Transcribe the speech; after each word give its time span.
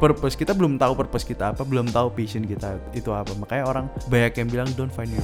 purpose 0.00 0.32
kita 0.32 0.56
belum 0.56 0.80
tahu 0.80 0.96
purpose 0.96 1.28
kita 1.28 1.52
apa 1.52 1.60
belum 1.60 1.92
tahu 1.92 2.16
passion 2.16 2.48
kita 2.48 2.80
itu 2.96 3.12
apa. 3.12 3.36
Makanya 3.36 3.64
orang 3.68 3.84
banyak 4.08 4.32
yang 4.32 4.48
bilang 4.48 4.68
don't 4.72 4.88
find 4.88 5.12
your 5.12 5.20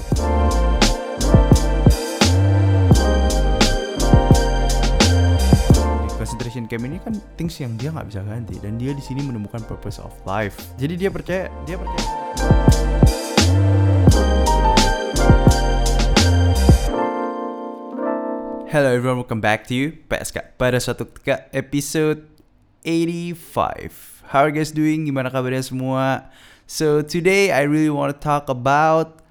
concentration 6.20 6.68
camp 6.68 6.84
ini 6.84 7.00
kan 7.00 7.16
things 7.40 7.57
yang 7.57 7.72
dia 7.80 7.89
nggak 7.89 8.04
bisa 8.12 8.20
ganti 8.20 8.61
dan 8.61 8.76
dia 8.76 8.93
di 8.93 9.00
sini 9.00 9.25
menemukan 9.25 9.64
purpose 9.64 9.96
of 9.96 10.12
life. 10.29 10.61
Jadi 10.77 11.00
dia 11.00 11.08
percaya 11.08 11.48
dia 11.64 11.80
percaya. 11.80 12.04
Hello 18.68 18.93
everyone, 18.93 19.24
welcome 19.24 19.40
back 19.40 19.64
to 19.64 19.72
you. 19.72 19.96
PSK 20.04 20.52
pada 20.61 20.77
suatu 20.77 21.08
ketika 21.08 21.49
episode 21.57 22.29
85 22.85 24.15
How 24.26 24.43
are 24.43 24.50
you 24.50 24.58
guys 24.58 24.75
doing? 24.75 25.07
Gimana 25.07 25.30
kabarnya 25.30 25.62
semua? 25.62 26.26
So 26.66 26.98
today 26.98 27.54
I 27.54 27.62
really 27.62 27.94
want 27.94 28.11
to 28.11 28.18
talk 28.18 28.50
about 28.50 29.22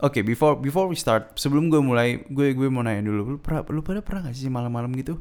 okay, 0.00 0.24
before 0.24 0.56
before 0.56 0.88
we 0.88 0.96
start, 0.96 1.36
sebelum 1.36 1.68
gue 1.68 1.82
mulai, 1.82 2.24
gue 2.32 2.56
gue 2.56 2.68
mau 2.70 2.80
nanya 2.80 3.04
dulu, 3.04 3.36
lu 3.36 3.38
pernah 3.38 3.60
lu 3.68 3.84
pada 3.84 4.00
pernah 4.00 4.30
gak 4.30 4.40
sih 4.40 4.48
malam-malam 4.48 4.88
gitu, 4.96 5.20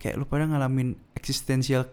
kayak 0.00 0.18
lu 0.18 0.24
pada 0.26 0.48
ngalamin 0.48 0.98
eksistensial 1.14 1.86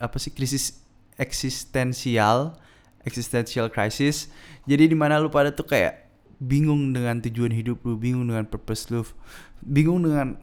apa 0.00 0.16
sih 0.18 0.34
krisis 0.34 0.82
eksistensial, 1.14 2.58
existential 3.06 3.70
crisis. 3.70 4.32
Jadi 4.66 4.90
di 4.90 4.96
mana 4.98 5.22
lu 5.22 5.30
pada 5.30 5.54
tuh 5.54 5.68
kayak 5.68 6.10
bingung 6.42 6.90
dengan 6.90 7.22
tujuan 7.22 7.54
hidup 7.54 7.86
lu, 7.86 7.94
bingung 7.94 8.26
dengan 8.26 8.50
purpose 8.50 8.90
lu, 8.90 9.06
bingung 9.62 10.02
dengan 10.02 10.42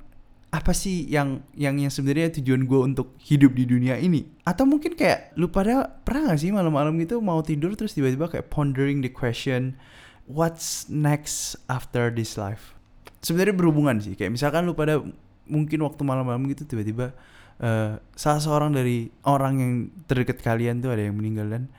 apa 0.51 0.75
sih 0.75 1.07
yang 1.07 1.47
yang 1.55 1.79
yang 1.79 1.87
sebenarnya 1.87 2.35
tujuan 2.43 2.67
gue 2.67 2.79
untuk 2.83 3.15
hidup 3.23 3.55
di 3.55 3.63
dunia 3.63 3.95
ini? 3.95 4.27
Atau 4.43 4.67
mungkin 4.67 4.99
kayak 4.99 5.31
lu 5.39 5.47
pada 5.47 5.87
pernah 6.03 6.35
gak 6.35 6.43
sih 6.43 6.51
malam-malam 6.51 6.99
gitu 6.99 7.23
mau 7.23 7.39
tidur 7.39 7.71
terus 7.79 7.95
tiba-tiba 7.95 8.27
kayak 8.27 8.51
pondering 8.51 8.99
the 8.99 9.07
question 9.07 9.79
what's 10.27 10.91
next 10.91 11.55
after 11.71 12.11
this 12.11 12.35
life? 12.35 12.75
Sebenarnya 13.23 13.55
berhubungan 13.55 14.03
sih 14.03 14.19
kayak 14.19 14.35
misalkan 14.35 14.67
lu 14.67 14.75
pada 14.75 14.99
mungkin 15.47 15.87
waktu 15.87 16.03
malam-malam 16.03 16.43
gitu 16.51 16.67
tiba-tiba 16.67 17.15
uh, 17.63 17.95
salah 18.19 18.43
seorang 18.43 18.75
dari 18.75 19.07
orang 19.23 19.53
yang 19.55 19.73
terdekat 20.03 20.43
kalian 20.43 20.83
tuh 20.83 20.91
ada 20.91 21.07
yang 21.07 21.15
meninggal 21.15 21.47
dan 21.47 21.71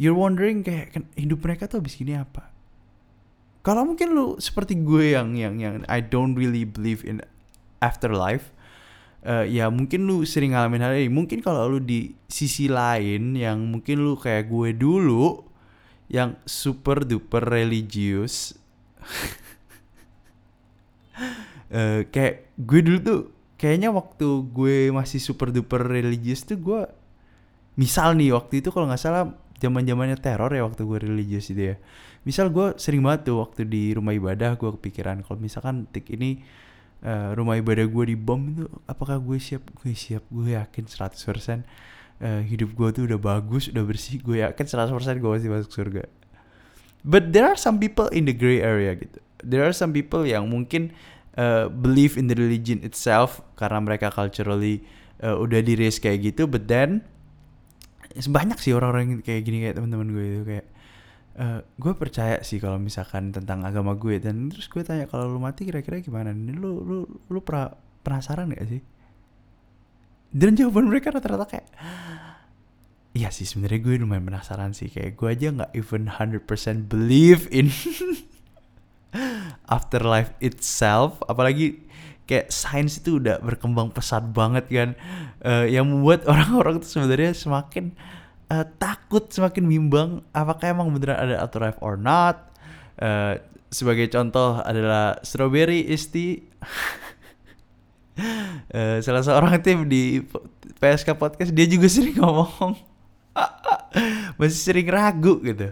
you're 0.00 0.16
wondering 0.16 0.64
kayak 0.64 0.96
hidup 1.12 1.44
mereka 1.44 1.68
tuh 1.68 1.84
abis 1.84 1.92
gini 1.92 2.16
apa? 2.16 2.48
Kalau 3.60 3.84
mungkin 3.84 4.16
lu 4.16 4.40
seperti 4.40 4.80
gue 4.80 5.12
yang 5.12 5.36
yang 5.36 5.60
yang 5.60 5.74
I 5.92 6.00
don't 6.00 6.32
really 6.32 6.64
believe 6.64 7.04
in 7.04 7.20
afterlife 7.78 8.54
uh, 9.24 9.44
ya 9.46 9.68
mungkin 9.72 10.06
lu 10.06 10.22
sering 10.22 10.54
ngalamin 10.54 10.82
hal 10.84 10.94
ini. 10.94 11.10
Mungkin 11.10 11.42
kalau 11.42 11.66
lu 11.66 11.80
di 11.82 12.14
sisi 12.28 12.70
lain 12.70 13.34
yang 13.34 13.58
mungkin 13.58 14.04
lu 14.04 14.14
kayak 14.14 14.46
gue 14.46 14.76
dulu 14.76 15.42
yang 16.08 16.40
super 16.48 17.04
duper 17.04 17.44
religius 17.44 18.56
uh, 21.68 22.00
kayak 22.14 22.48
gue 22.56 22.80
dulu 22.80 22.98
tuh 23.04 23.20
kayaknya 23.60 23.92
waktu 23.92 24.24
gue 24.48 24.88
masih 24.88 25.20
super 25.20 25.52
duper 25.52 25.84
religius 25.84 26.48
tuh 26.48 26.56
gue 26.56 26.80
misal 27.76 28.16
nih 28.16 28.32
waktu 28.32 28.64
itu 28.64 28.72
kalau 28.72 28.88
nggak 28.88 29.02
salah 29.04 29.36
zaman 29.60 29.84
zamannya 29.84 30.16
teror 30.16 30.48
ya 30.54 30.64
waktu 30.64 30.80
gue 30.86 30.98
religius 31.02 31.52
itu 31.52 31.74
ya. 31.74 31.76
Misal 32.24 32.48
gue 32.52 32.76
sering 32.80 33.04
banget 33.04 33.32
tuh 33.32 33.44
waktu 33.44 33.68
di 33.68 33.92
rumah 33.92 34.16
ibadah 34.16 34.56
gue 34.56 34.70
kepikiran 34.80 35.20
kalau 35.26 35.38
misalkan 35.40 35.84
tik 35.92 36.08
ini 36.14 36.40
uh, 37.04 37.34
rumah 37.34 37.58
ibadah 37.58 37.86
gue 37.86 38.04
dibom 38.14 38.40
itu 38.54 38.64
apakah 38.88 39.18
gue 39.18 39.38
siap? 39.38 39.64
Gue 39.76 39.92
siap 39.94 40.24
gue 40.30 40.54
yakin 40.54 40.84
100% 40.86 40.98
uh, 40.98 42.42
hidup 42.46 42.70
gue 42.74 42.88
tuh 42.94 43.02
udah 43.08 43.18
bagus 43.20 43.70
udah 43.70 43.84
bersih. 43.84 44.22
Gue 44.22 44.42
yakin 44.42 44.64
100% 44.64 44.94
gue 45.18 45.30
masih 45.30 45.50
masuk 45.50 45.72
surga. 45.74 46.04
But 47.06 47.30
there 47.30 47.46
are 47.46 47.58
some 47.58 47.78
people 47.78 48.10
in 48.10 48.26
the 48.26 48.34
gray 48.34 48.58
area 48.58 48.98
gitu. 48.98 49.22
There 49.38 49.62
are 49.62 49.74
some 49.74 49.94
people 49.94 50.26
yang 50.26 50.50
mungkin 50.50 50.90
uh, 51.38 51.70
believe 51.70 52.18
in 52.18 52.26
the 52.26 52.34
religion 52.34 52.82
itself 52.82 53.40
karena 53.54 53.78
mereka 53.78 54.10
culturally 54.10 54.82
uh, 55.22 55.38
udah 55.38 55.62
di 55.62 55.78
raise 55.78 56.02
kayak 56.02 56.34
gitu 56.34 56.50
but 56.50 56.66
then 56.66 57.06
banyak 58.18 58.58
sih 58.58 58.74
orang-orang 58.74 59.22
kayak 59.22 59.46
gini 59.46 59.62
kayak 59.62 59.78
teman-teman 59.78 60.08
gue 60.10 60.24
itu 60.26 60.42
kayak 60.42 60.66
uh, 61.38 61.60
gue 61.62 61.92
percaya 61.94 62.42
sih 62.42 62.58
kalau 62.58 62.76
misalkan 62.76 63.30
tentang 63.30 63.62
agama 63.62 63.94
gue 63.94 64.18
dan 64.18 64.50
terus 64.50 64.66
gue 64.66 64.82
tanya 64.82 65.06
kalau 65.06 65.30
lu 65.30 65.38
mati 65.38 65.64
kira-kira 65.64 66.02
gimana? 66.02 66.34
Nih 66.34 66.58
lu 66.58 66.82
lu 66.82 66.98
lu 67.06 67.40
pra, 67.40 67.72
penasaran 68.02 68.50
gak 68.50 68.66
sih? 68.66 68.82
Dan 70.28 70.58
jawaban 70.58 70.92
mereka 70.92 71.14
rata-rata 71.14 71.48
kayak 71.48 71.66
iya 73.16 73.32
sih 73.32 73.48
sebenarnya 73.48 73.80
gue 73.80 73.94
lumayan 74.02 74.26
penasaran 74.28 74.76
sih. 74.76 74.92
Kayak 74.92 75.16
gue 75.16 75.28
aja 75.30 75.46
nggak 75.54 75.72
even 75.72 76.02
100% 76.12 76.90
believe 76.90 77.48
in 77.48 77.72
afterlife 79.74 80.36
itself. 80.44 81.22
Apalagi 81.24 81.80
kayak 82.28 82.52
sains 82.52 83.00
itu 83.00 83.16
udah 83.16 83.40
berkembang 83.40 83.88
pesat 83.94 84.22
banget 84.36 84.68
kan. 84.68 84.90
Uh, 85.40 85.64
yang 85.64 85.88
membuat 85.88 86.28
orang-orang 86.28 86.84
tuh 86.84 87.00
sebenarnya 87.00 87.32
semakin 87.32 87.96
uh, 88.52 88.66
takut 88.80 89.28
semakin 89.28 89.64
bimbang 89.68 90.10
apakah 90.32 90.72
emang 90.72 90.92
beneran 90.92 91.16
ada 91.16 91.44
afterlife 91.44 91.78
or 91.84 91.96
not? 91.96 92.52
Uh, 92.98 93.38
sebagai 93.68 94.08
contoh 94.10 94.58
adalah 94.64 95.20
strawberry 95.22 95.84
isti. 95.88 96.42
Uh, 98.72 98.98
salah 99.04 99.22
seorang 99.22 99.60
tim 99.62 99.86
di 99.86 100.24
PSK 100.80 101.14
podcast 101.14 101.52
dia 101.52 101.68
juga 101.68 101.86
sering 101.86 102.16
ngomong. 102.18 102.74
Masih 104.40 104.60
sering 104.60 104.88
ragu 104.90 105.38
gitu. 105.44 105.70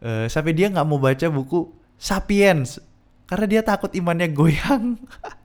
Uh, 0.00 0.28
sampai 0.30 0.56
dia 0.56 0.70
nggak 0.70 0.86
mau 0.86 1.00
baca 1.00 1.26
buku 1.28 1.68
sapiens 2.00 2.80
karena 3.28 3.46
dia 3.46 3.62
takut 3.64 3.90
imannya 3.92 4.30
goyang. 4.30 4.96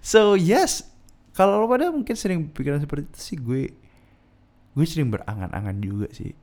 So 0.00 0.32
yes. 0.32 0.88
Kalau 1.36 1.60
lo 1.60 1.68
pada 1.68 1.92
mungkin 1.92 2.16
sering 2.16 2.48
pikiran 2.48 2.80
seperti 2.80 3.04
itu 3.04 3.20
sih 3.20 3.36
gue 3.36 3.68
gue 4.78 4.86
sering 4.86 5.10
berangan-angan 5.10 5.82
juga 5.82 6.06
sih. 6.14 6.38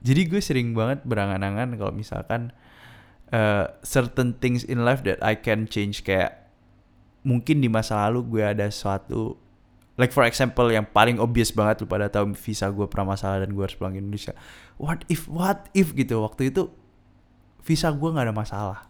Jadi 0.00 0.32
gue 0.32 0.40
sering 0.40 0.72
banget 0.72 1.04
berangan-angan 1.04 1.76
kalau 1.76 1.92
misalkan 1.92 2.56
uh, 3.36 3.68
certain 3.84 4.32
things 4.40 4.64
in 4.64 4.80
life 4.80 5.04
that 5.04 5.20
I 5.20 5.36
can 5.36 5.68
change. 5.68 6.00
Kayak 6.00 6.48
mungkin 7.20 7.60
di 7.60 7.68
masa 7.68 8.08
lalu 8.08 8.24
gue 8.24 8.42
ada 8.48 8.72
suatu 8.72 9.36
like 10.00 10.16
for 10.16 10.24
example 10.24 10.72
yang 10.72 10.88
paling 10.88 11.20
obvious 11.20 11.52
banget 11.52 11.84
lu 11.84 11.86
pada 11.86 12.08
tahu 12.08 12.32
visa 12.32 12.72
gue 12.72 12.88
pernah 12.88 13.12
masalah 13.12 13.44
dan 13.44 13.52
gue 13.52 13.60
harus 13.60 13.76
pulang 13.76 13.92
ke 13.92 14.00
Indonesia. 14.00 14.32
What 14.80 15.04
if 15.12 15.28
what 15.28 15.68
if 15.76 15.92
gitu. 15.92 16.24
Waktu 16.24 16.48
itu 16.48 16.72
visa 17.60 17.92
gue 17.92 18.08
nggak 18.08 18.24
ada 18.24 18.32
masalah. 18.32 18.80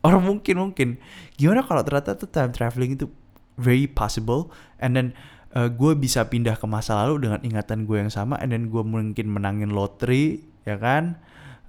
Orang 0.00 0.24
mungkin 0.24 0.56
mungkin. 0.56 0.88
Gimana 1.36 1.60
kalau 1.60 1.84
ternyata 1.84 2.16
tuh 2.16 2.32
time 2.32 2.56
traveling 2.56 2.96
itu 2.96 3.12
very 3.60 3.84
possible 3.84 4.48
and 4.80 4.96
then 4.96 5.12
uh, 5.56 5.68
gue 5.70 5.92
bisa 5.98 6.26
pindah 6.26 6.54
ke 6.58 6.66
masa 6.66 6.98
lalu 7.02 7.26
dengan 7.28 7.40
ingatan 7.42 7.86
gue 7.86 7.96
yang 7.98 8.12
sama 8.12 8.38
and 8.38 8.54
then 8.54 8.70
gue 8.70 8.82
mungkin 8.82 9.26
menangin 9.30 9.74
lottery 9.74 10.44
ya 10.66 10.78
kan? 10.78 11.18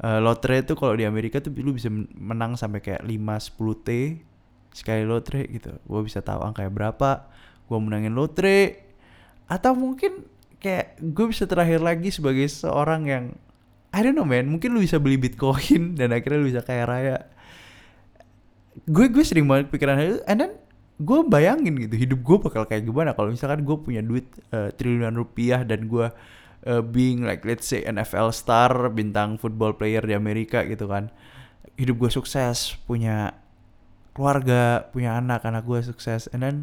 Uh, 0.01 0.17
lottery 0.17 0.65
itu 0.65 0.73
kalau 0.73 0.97
di 0.97 1.05
Amerika 1.05 1.37
tuh 1.37 1.53
lu 1.61 1.77
bisa 1.77 1.89
menang 2.17 2.57
sampai 2.57 2.81
kayak 2.81 3.05
5 3.05 3.13
10 3.13 3.85
T 3.85 3.89
sekali 4.73 5.03
lottery 5.05 5.45
gitu. 5.51 5.77
Gue 5.85 6.01
bisa 6.05 6.23
tahu 6.25 6.41
angka 6.41 6.65
berapa 6.69 7.29
gue 7.69 7.79
menangin 7.79 8.17
lottery 8.17 8.75
atau 9.47 9.75
mungkin 9.75 10.27
kayak 10.59 10.99
gue 10.99 11.25
bisa 11.27 11.47
terakhir 11.47 11.79
lagi 11.79 12.11
sebagai 12.11 12.47
seorang 12.47 13.07
yang 13.07 13.25
I 13.91 13.99
don't 14.01 14.15
know 14.15 14.27
man. 14.27 14.47
Mungkin 14.47 14.71
lu 14.71 14.81
bisa 14.81 14.97
beli 14.97 15.19
bitcoin 15.19 15.93
dan 15.99 16.16
akhirnya 16.16 16.39
lu 16.39 16.47
bisa 16.49 16.63
kaya 16.63 16.87
raya. 16.87 17.17
Gue 18.87 19.11
gue 19.11 19.22
sering 19.22 19.45
banget 19.45 19.67
pikiran 19.67 19.99
itu 19.99 20.19
and 20.25 20.39
then 20.39 20.51
gue 21.01 21.19
bayangin 21.25 21.75
gitu 21.81 21.95
hidup 21.97 22.19
gue 22.21 22.37
bakal 22.37 22.63
kayak 22.69 22.85
gimana? 22.85 23.17
Kalau 23.17 23.33
misalkan 23.33 23.65
gue 23.65 23.77
punya 23.81 24.01
duit 24.05 24.29
uh, 24.53 24.69
triliunan 24.71 25.17
rupiah 25.17 25.65
dan 25.65 25.89
gue 25.89 26.07
uh, 26.69 26.81
being 26.85 27.25
like 27.25 27.41
let's 27.43 27.65
say 27.65 27.81
NFL 27.81 28.29
star 28.31 28.71
bintang 28.93 29.41
football 29.41 29.73
player 29.73 30.05
di 30.05 30.13
Amerika 30.13 30.61
gitu 30.63 30.85
kan 30.85 31.09
hidup 31.75 31.97
gue 31.97 32.11
sukses 32.13 32.77
punya 32.85 33.33
keluarga 34.13 34.85
punya 34.93 35.17
anak 35.17 35.41
anak 35.47 35.65
gue 35.65 35.81
sukses 35.81 36.29
and 36.31 36.45
then 36.45 36.55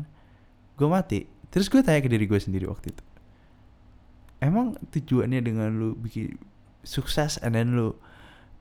gue 0.79 0.87
mati. 0.87 1.27
Terus 1.49 1.67
gue 1.73 1.81
tanya 1.83 2.05
ke 2.05 2.09
diri 2.13 2.29
gue 2.29 2.39
sendiri 2.39 2.69
waktu 2.69 2.95
itu 2.95 3.03
emang 4.39 4.79
tujuannya 4.95 5.41
dengan 5.43 5.69
lu 5.75 5.99
bikin 5.99 6.39
sukses 6.87 7.39
and 7.43 7.59
then 7.59 7.75
lu 7.75 7.95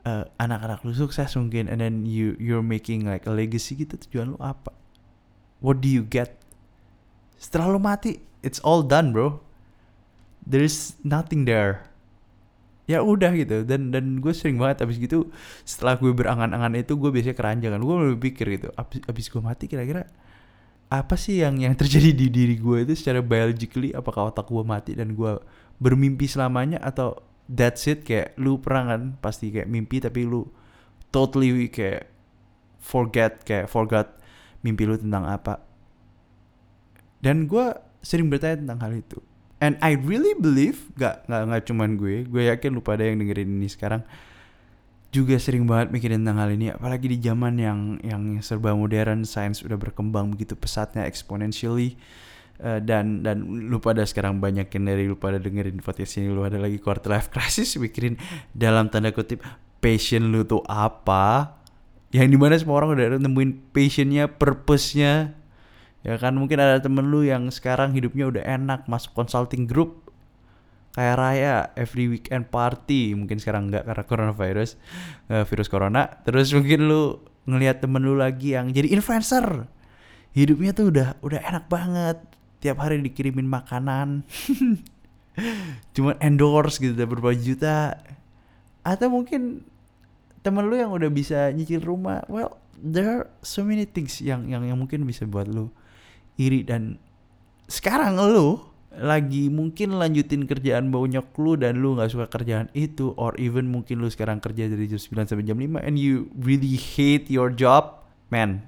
uh, 0.05 0.25
anak-anak 0.41 0.81
lu 0.81 0.93
sukses 0.93 1.37
mungkin 1.37 1.69
and 1.69 1.79
then 1.81 2.03
you 2.05 2.33
you're 2.41 2.65
making 2.65 3.05
like 3.05 3.25
a 3.29 3.33
legacy 3.33 3.77
gitu 3.77 3.97
tujuan 4.09 4.33
lu 4.33 4.39
apa 4.41 4.73
what 5.63 5.83
do 5.83 5.89
you 5.89 6.05
get? 6.05 6.37
Setelah 7.37 7.77
lu 7.77 7.79
mati 7.81 8.21
it's 8.41 8.61
all 8.61 8.81
done 8.85 9.13
bro. 9.13 9.41
There's 10.47 10.95
nothing 11.03 11.43
there. 11.43 11.83
Ya 12.87 13.03
udah 13.03 13.35
gitu 13.35 13.67
dan 13.67 13.91
dan 13.91 14.23
gue 14.23 14.31
sering 14.31 14.55
banget 14.55 14.87
abis 14.87 14.95
gitu 14.95 15.27
setelah 15.67 15.99
gue 15.99 16.07
berangan-angan 16.15 16.71
itu 16.79 16.95
gue 16.95 17.11
biasanya 17.11 17.35
keranjangan 17.35 17.83
gue 17.83 17.95
lebih 17.99 18.31
pikir 18.31 18.47
gitu 18.55 18.71
abis, 18.79 19.03
abis 19.03 19.27
gue 19.27 19.43
mati 19.43 19.67
kira-kira 19.67 20.07
apa 20.87 21.19
sih 21.19 21.43
yang 21.43 21.59
yang 21.59 21.75
terjadi 21.75 22.15
di 22.15 22.31
diri 22.31 22.55
gue 22.55 22.87
itu 22.87 22.95
secara 22.95 23.19
biologically? 23.19 23.91
Apakah 23.91 24.31
otak 24.31 24.47
gue 24.47 24.63
mati 24.63 24.95
dan 24.95 25.19
gue 25.19 25.35
bermimpi 25.83 26.31
selamanya 26.31 26.79
atau 26.79 27.19
that's 27.51 27.83
it? 27.91 28.07
Kayak 28.07 28.39
lu 28.39 28.55
pernah 28.63 28.95
kan 28.95 29.01
pasti 29.19 29.51
kayak 29.51 29.67
mimpi 29.67 29.99
tapi 29.99 30.23
lu 30.23 30.47
totally 31.11 31.67
kayak 31.67 32.07
forget 32.79 33.43
kayak 33.43 33.67
forgot 33.67 34.15
mimpi 34.67 34.83
lu 34.83 34.99
tentang 34.99 35.23
apa. 35.23 35.63
Dan 37.23 37.47
gue 37.47 37.71
sering 38.03 38.27
bertanya 38.27 38.59
tentang 38.59 38.79
hal 38.83 38.93
itu. 38.99 39.19
And 39.57 39.73
I 39.81 39.97
really 39.97 40.37
believe 40.37 40.93
gak 40.93 41.25
nggak 41.25 41.41
nggak 41.49 41.63
cuman 41.65 41.89
gue 41.97 42.15
gue 42.29 42.43
yakin 42.53 42.77
lu 42.77 42.81
pada 42.85 43.01
yang 43.01 43.17
dengerin 43.17 43.49
ini 43.49 43.65
sekarang 43.65 44.05
juga 45.09 45.41
sering 45.41 45.65
banget 45.65 45.89
mikirin 45.89 46.21
tentang 46.21 46.45
hal 46.45 46.53
ini 46.53 46.69
apalagi 46.69 47.09
di 47.09 47.17
zaman 47.17 47.57
yang 47.57 47.97
yang 48.05 48.37
serba 48.45 48.77
modern 48.77 49.25
sains 49.25 49.65
udah 49.65 49.73
berkembang 49.73 50.29
begitu 50.29 50.53
pesatnya 50.53 51.09
exponentially 51.09 51.97
uh, 52.61 52.77
dan 52.77 53.25
dan 53.25 53.41
lu 53.41 53.81
pada 53.81 54.05
sekarang 54.05 54.37
banyakin 54.37 54.85
dari 54.85 55.09
lu 55.09 55.17
pada 55.17 55.41
dengerin 55.41 55.81
podcast 55.81 56.21
ini 56.21 56.29
lu 56.29 56.45
ada 56.45 56.61
lagi 56.61 56.77
quarter 56.77 57.17
life 57.17 57.33
crisis 57.33 57.81
mikirin 57.81 58.13
dalam 58.53 58.93
tanda 58.93 59.09
kutip 59.09 59.41
passion 59.81 60.29
lu 60.29 60.45
tuh 60.45 60.61
apa 60.69 61.56
yang 62.15 62.31
di 62.31 62.37
mana 62.39 62.55
semua 62.55 62.79
orang 62.79 62.95
udah 62.95 63.19
nemuin 63.19 63.75
passionnya 63.75 64.31
purpose-nya. 64.31 65.35
Ya 66.07 66.15
kan 66.15 66.39
mungkin 66.39 66.63
ada 66.63 66.79
temen 66.79 67.11
lu 67.11 67.27
yang 67.27 67.51
sekarang 67.51 67.91
hidupnya 67.91 68.31
udah 68.31 68.43
enak 68.47 68.87
masuk 68.87 69.11
consulting 69.11 69.67
group 69.67 70.07
kayak 70.95 71.19
raya 71.19 71.55
every 71.75 72.07
weekend 72.07 72.47
party. 72.47 73.11
Mungkin 73.11 73.37
sekarang 73.37 73.67
enggak 73.67 73.83
karena 73.83 74.03
coronavirus 74.07 74.79
uh, 75.29 75.43
virus 75.43 75.67
corona. 75.67 76.07
Terus 76.23 76.55
mungkin 76.55 76.87
lu 76.87 77.21
ngelihat 77.45 77.83
temen 77.83 78.01
lu 78.01 78.15
lagi 78.15 78.55
yang 78.55 78.71
jadi 78.71 78.89
influencer. 78.95 79.67
Hidupnya 80.31 80.71
tuh 80.71 80.89
udah 80.89 81.19
udah 81.19 81.39
enak 81.43 81.67
banget. 81.67 82.17
Tiap 82.63 82.81
hari 82.81 83.03
dikirimin 83.03 83.45
makanan. 83.45 84.25
Cuman 85.93 86.17
endorse 86.23 86.79
gitu 86.81 86.97
berapa 86.97 87.35
juta. 87.37 87.99
Atau 88.81 89.13
mungkin 89.13 89.67
temen 90.47 90.63
lu 90.63 90.79
yang 90.79 90.95
udah 90.95 91.11
bisa 91.11 91.51
nyicil 91.51 91.83
rumah. 91.83 92.23
Well 92.31 92.55
there 92.79 93.09
are 93.11 93.23
so 93.43 93.67
many 93.67 93.83
things 93.83 94.23
yang 94.23 94.47
yang 94.47 94.63
yang 94.63 94.79
mungkin 94.79 95.03
bisa 95.03 95.27
buat 95.27 95.51
lu 95.51 95.67
iri. 96.39 96.63
Dan 96.63 96.95
sekarang 97.67 98.15
lu 98.15 98.63
lagi 98.95 99.51
mungkin 99.51 99.99
lanjutin 99.99 100.47
kerjaan 100.47 100.89
baunyok 100.89 101.35
lu 101.37 101.59
dan 101.59 101.83
lu 101.83 101.99
nggak 101.99 102.09
suka 102.09 102.25
kerjaan 102.31 102.71
itu 102.71 103.11
or 103.19 103.35
even 103.35 103.67
mungkin 103.67 103.99
lu 103.99 104.07
sekarang 104.07 104.39
kerja 104.39 104.71
dari 104.71 104.89
jam 104.89 104.97
9 104.97 105.29
sampai 105.29 105.45
jam 105.45 105.59
5 105.59 105.85
and 105.85 105.99
you 105.99 106.31
really 106.39 106.79
hate 106.79 107.27
your 107.27 107.51
job 107.51 108.07
man. 108.31 108.63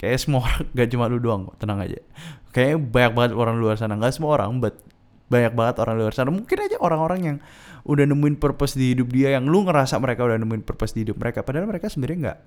Kayak 0.00 0.24
semua 0.24 0.48
orang 0.48 0.64
gak 0.76 0.88
cuma 0.88 1.04
lu 1.12 1.20
doang 1.20 1.52
tenang 1.60 1.84
aja. 1.84 2.00
Kayak 2.56 2.80
banyak 2.88 3.12
banget 3.12 3.32
orang 3.36 3.56
luar 3.60 3.76
sana. 3.76 3.94
Nggak 4.00 4.16
semua 4.16 4.40
orang 4.40 4.58
but 4.64 4.80
banyak 5.28 5.52
banget 5.52 5.76
orang 5.84 5.96
luar 6.00 6.12
sana. 6.16 6.32
Mungkin 6.32 6.58
aja 6.58 6.76
orang-orang 6.80 7.20
yang 7.22 7.36
udah 7.86 8.04
nemuin 8.04 8.36
purpose 8.42 8.74
di 8.74 8.92
hidup 8.92 9.14
dia 9.14 9.38
yang 9.38 9.46
lu 9.46 9.62
ngerasa 9.62 9.94
mereka 10.02 10.26
udah 10.26 10.38
nemuin 10.42 10.66
purpose 10.66 10.92
di 10.92 11.06
hidup 11.06 11.16
mereka. 11.22 11.46
Padahal 11.46 11.70
mereka 11.70 11.86
sebenarnya 11.86 12.18
nggak 12.18 12.38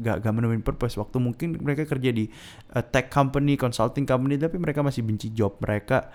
gak, 0.00 0.16
gak 0.24 0.32
menemuin 0.32 0.64
purpose. 0.64 0.96
Waktu 0.96 1.16
mungkin 1.20 1.56
mereka 1.60 1.88
kerja 1.88 2.12
di 2.12 2.28
uh, 2.76 2.84
tech 2.84 3.08
company 3.08 3.56
consulting 3.56 4.04
company 4.04 4.36
tapi 4.36 4.60
mereka 4.60 4.84
masih 4.84 5.04
benci 5.04 5.32
job 5.32 5.56
mereka. 5.60 6.08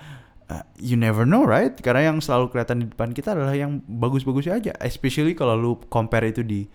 Uh, 0.51 0.65
you 0.77 0.99
never 0.99 1.23
know 1.23 1.47
right? 1.47 1.73
Karena 1.79 2.11
yang 2.11 2.19
selalu 2.19 2.51
kelihatan 2.51 2.83
di 2.83 2.87
depan 2.91 3.09
kita 3.15 3.33
adalah 3.33 3.55
yang 3.55 3.81
bagus-bagus 3.85 4.51
aja. 4.51 4.73
Especially 4.81 5.33
kalau 5.33 5.57
lu 5.57 5.71
compare 5.89 6.29
itu 6.29 6.45
di 6.45 6.65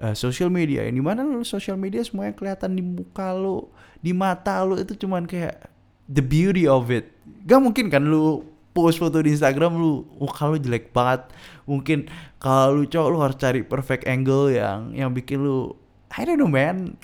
uh, 0.00 0.16
social 0.16 0.48
media. 0.48 0.84
Yang 0.84 0.96
di 1.00 1.04
mana 1.04 1.20
lu 1.24 1.44
social 1.44 1.76
media 1.76 2.00
semuanya 2.04 2.36
kelihatan 2.36 2.76
di 2.76 2.82
muka 2.84 3.32
lu 3.36 3.68
di 4.00 4.12
mata 4.12 4.62
lu 4.62 4.78
itu 4.78 4.94
cuman 4.96 5.28
kayak 5.28 5.68
the 6.08 6.22
beauty 6.24 6.64
of 6.64 6.88
it. 6.88 7.12
Gak 7.44 7.60
mungkin 7.60 7.90
kan 7.90 8.06
lu 8.06 8.55
post 8.76 9.00
foto 9.00 9.24
di 9.24 9.32
Instagram 9.32 9.80
lu 9.80 10.04
oh 10.20 10.28
kalau 10.28 10.60
jelek 10.60 10.92
banget. 10.92 11.32
Mungkin 11.64 12.12
kalau 12.36 12.76
lu 12.76 12.84
cowok 12.84 13.08
lu 13.08 13.18
harus 13.24 13.38
cari 13.40 13.64
perfect 13.64 14.04
angle 14.04 14.52
yang 14.52 14.92
yang 14.92 15.16
bikin 15.16 15.40
lu 15.40 15.72
I 16.12 16.28
don't 16.28 16.36
know 16.36 16.52
man. 16.52 17.00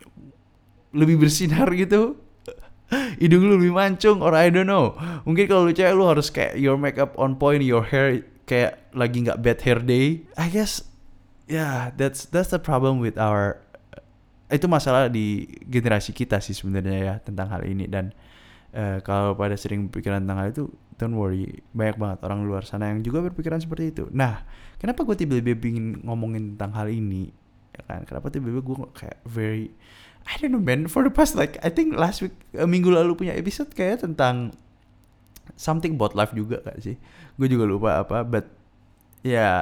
Lebih 0.93 1.25
bersinar 1.25 1.73
gitu. 1.73 2.21
Hidung 3.25 3.49
lu 3.49 3.57
lebih 3.57 3.73
mancung 3.73 4.21
or 4.21 4.37
I 4.37 4.53
don't 4.53 4.69
know. 4.69 4.93
Mungkin 5.25 5.49
kalau 5.49 5.65
lu 5.65 5.73
cewek 5.73 5.97
lu 5.97 6.05
harus 6.05 6.29
kayak 6.29 6.61
your 6.61 6.77
makeup 6.77 7.17
on 7.17 7.41
point 7.41 7.65
your 7.65 7.81
hair 7.81 8.21
kayak 8.45 8.85
lagi 8.93 9.25
nggak 9.25 9.41
bad 9.41 9.59
hair 9.65 9.81
day. 9.81 10.29
I 10.37 10.53
guess 10.53 10.85
yeah 11.49 11.97
that's 11.97 12.29
that's 12.29 12.53
the 12.53 12.61
problem 12.61 13.01
with 13.01 13.17
our 13.17 13.57
itu 14.53 14.69
masalah 14.69 15.09
di 15.09 15.49
generasi 15.65 16.13
kita 16.13 16.37
sih 16.45 16.53
sebenarnya 16.53 16.99
ya 17.01 17.15
tentang 17.25 17.49
hal 17.49 17.65
ini. 17.65 17.89
Dan 17.89 18.13
uh, 18.77 18.99
kalau 19.05 19.37
pada 19.37 19.55
sering 19.57 19.89
berpikiran 19.89 20.25
tentang 20.25 20.39
hal 20.41 20.49
itu 20.51 20.65
don't 20.97 21.17
worry 21.17 21.61
banyak 21.73 21.97
banget 21.97 22.19
orang 22.25 22.45
luar 22.45 22.63
sana 22.63 22.93
yang 22.93 23.01
juga 23.05 23.25
berpikiran 23.25 23.61
seperti 23.61 23.93
itu. 23.93 24.05
Nah 24.13 24.45
kenapa 24.81 25.05
gue 25.07 25.17
tiba-tiba 25.17 25.57
ingin 25.69 26.05
ngomongin 26.05 26.57
tentang 26.57 26.73
hal 26.77 26.89
ini? 26.93 27.33
Ya 27.73 27.83
kan? 27.89 28.01
Kenapa 28.05 28.29
tiba-tiba 28.29 28.61
gue 28.61 28.77
kayak 28.95 29.19
very 29.27 29.73
I 30.23 30.39
don't 30.39 30.55
know 30.55 30.63
man 30.63 30.87
for 30.87 31.03
the 31.03 31.11
past 31.13 31.35
like 31.35 31.59
I 31.67 31.73
think 31.73 31.99
last 31.99 32.23
week 32.23 32.37
uh, 32.55 32.69
minggu 32.69 32.93
lalu 32.93 33.19
punya 33.19 33.35
episode 33.35 33.75
kayak 33.75 34.07
tentang 34.07 34.55
something 35.59 35.99
about 35.99 36.15
life 36.15 36.33
juga 36.33 36.63
gak 36.63 36.79
sih? 36.81 36.97
Gue 37.37 37.49
juga 37.51 37.67
lupa 37.67 38.07
apa 38.07 38.23
but 38.23 38.47
ya 39.27 39.35
yeah, 39.35 39.57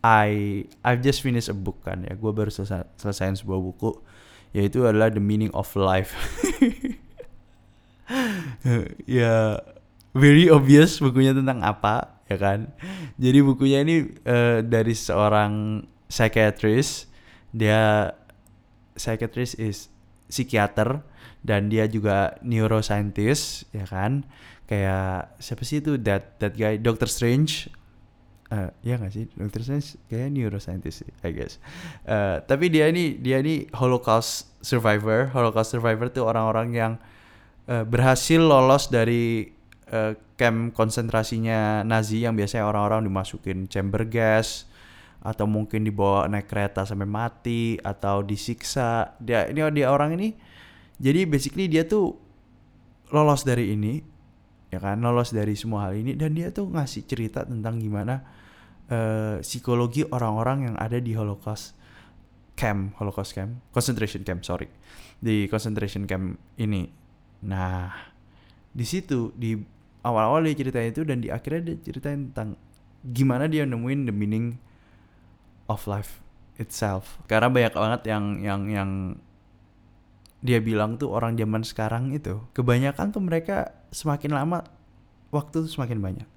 I 0.00 0.64
I've 0.80 1.04
just 1.04 1.20
finished 1.20 1.52
a 1.52 1.56
book 1.56 1.84
kan 1.84 2.08
ya. 2.08 2.16
Gue 2.16 2.32
baru 2.32 2.48
selesai 2.48 2.88
selesai 2.96 3.44
sebuah 3.44 3.60
buku 3.60 3.90
yaitu 4.54 4.86
adalah 4.86 5.10
the 5.10 5.18
meaning 5.18 5.50
of 5.50 5.66
life 5.74 6.14
ya 9.18 9.58
very 10.14 10.46
obvious 10.46 11.02
bukunya 11.02 11.34
tentang 11.34 11.60
apa 11.60 12.14
ya 12.30 12.36
kan? 12.40 12.70
Jadi 13.20 13.38
bukunya 13.44 13.84
ini 13.84 14.08
uh, 14.24 14.64
dari 14.64 14.94
seorang 14.96 15.84
psychiatrist. 16.08 17.10
Dia 17.54 18.10
psychiatrist 18.98 19.58
is 19.58 19.90
psikiater 20.30 21.02
dan 21.44 21.68
dia 21.68 21.84
juga 21.90 22.38
neuroscientist 22.40 23.68
ya 23.74 23.84
kan? 23.84 24.24
Kayak 24.64 25.36
siapa 25.42 25.62
sih 25.66 25.84
itu? 25.84 26.00
That 26.00 26.40
that 26.40 26.56
guy 26.56 26.80
Doctor 26.80 27.10
Strange. 27.10 27.68
Uh, 28.52 28.70
ya 28.86 29.00
gak 29.00 29.10
sih? 29.10 29.26
Doctor 29.34 29.66
Strange 29.66 29.98
kayak 30.06 30.30
neuroscientist 30.30 31.04
I 31.26 31.30
guess. 31.34 31.58
Uh, 32.06 32.38
tapi 32.44 32.70
dia 32.70 32.86
ini 32.88 33.18
dia 33.18 33.42
ini 33.42 33.68
Holocaust 33.76 34.48
survivor. 34.64 35.32
Holocaust 35.34 35.74
survivor 35.74 36.08
tuh 36.08 36.24
orang-orang 36.24 36.68
yang 36.72 36.92
berhasil 37.64 38.40
lolos 38.40 38.92
dari 38.92 39.48
uh, 39.88 40.12
camp 40.36 40.76
konsentrasinya 40.76 41.80
Nazi 41.86 42.24
yang 42.24 42.36
biasanya 42.36 42.68
orang-orang 42.68 43.08
dimasukin 43.08 43.70
chamber 43.70 44.04
gas 44.04 44.68
atau 45.24 45.48
mungkin 45.48 45.88
dibawa 45.88 46.28
naik 46.28 46.52
kereta 46.52 46.84
sampai 46.84 47.08
mati 47.08 47.80
atau 47.80 48.20
disiksa. 48.20 49.16
Dia 49.16 49.48
ini 49.48 49.64
dia 49.72 49.88
orang 49.88 50.20
ini 50.20 50.36
jadi 51.00 51.24
basically 51.24 51.66
dia 51.70 51.88
tuh 51.88 52.12
lolos 53.08 53.42
dari 53.48 53.72
ini 53.72 54.04
ya 54.68 54.82
kan? 54.82 55.00
Lolos 55.00 55.32
dari 55.32 55.56
semua 55.56 55.88
hal 55.88 55.96
ini 55.96 56.12
dan 56.18 56.36
dia 56.36 56.52
tuh 56.52 56.68
ngasih 56.68 57.08
cerita 57.08 57.46
tentang 57.48 57.80
gimana 57.80 58.20
uh, 58.92 59.40
psikologi 59.40 60.04
orang-orang 60.04 60.72
yang 60.72 60.76
ada 60.76 61.00
di 61.00 61.16
Holocaust 61.16 61.72
camp 62.54 62.94
Holocaust 63.00 63.34
camp 63.34 63.58
concentration 63.74 64.22
camp 64.22 64.46
sorry 64.46 64.70
di 65.18 65.50
concentration 65.50 66.06
camp 66.06 66.38
ini 66.60 67.03
nah 67.44 67.92
di 68.74 68.82
situ 68.88 69.30
di 69.36 69.60
awal-awal 70.04 70.44
dia 70.44 70.56
ceritain 70.56 70.90
itu 70.92 71.04
dan 71.04 71.20
di 71.20 71.28
akhirnya 71.28 71.72
dia 71.72 71.76
ceritain 71.80 72.32
tentang 72.32 72.56
gimana 73.04 73.48
dia 73.48 73.68
nemuin 73.68 74.08
the 74.08 74.14
meaning 74.14 74.56
of 75.68 75.84
life 75.88 76.20
itself. 76.60 77.20
Karena 77.28 77.48
banyak 77.48 77.74
banget 77.74 78.02
yang 78.08 78.24
yang 78.40 78.62
yang 78.68 78.90
dia 80.44 80.60
bilang 80.60 81.00
tuh 81.00 81.08
orang 81.08 81.40
zaman 81.40 81.64
sekarang 81.64 82.12
itu 82.12 82.36
kebanyakan 82.52 83.16
tuh 83.16 83.22
mereka 83.24 83.72
semakin 83.88 84.36
lama 84.36 84.60
waktu 85.32 85.64
tuh 85.64 85.72
semakin 85.72 85.98
banyak. 86.04 86.28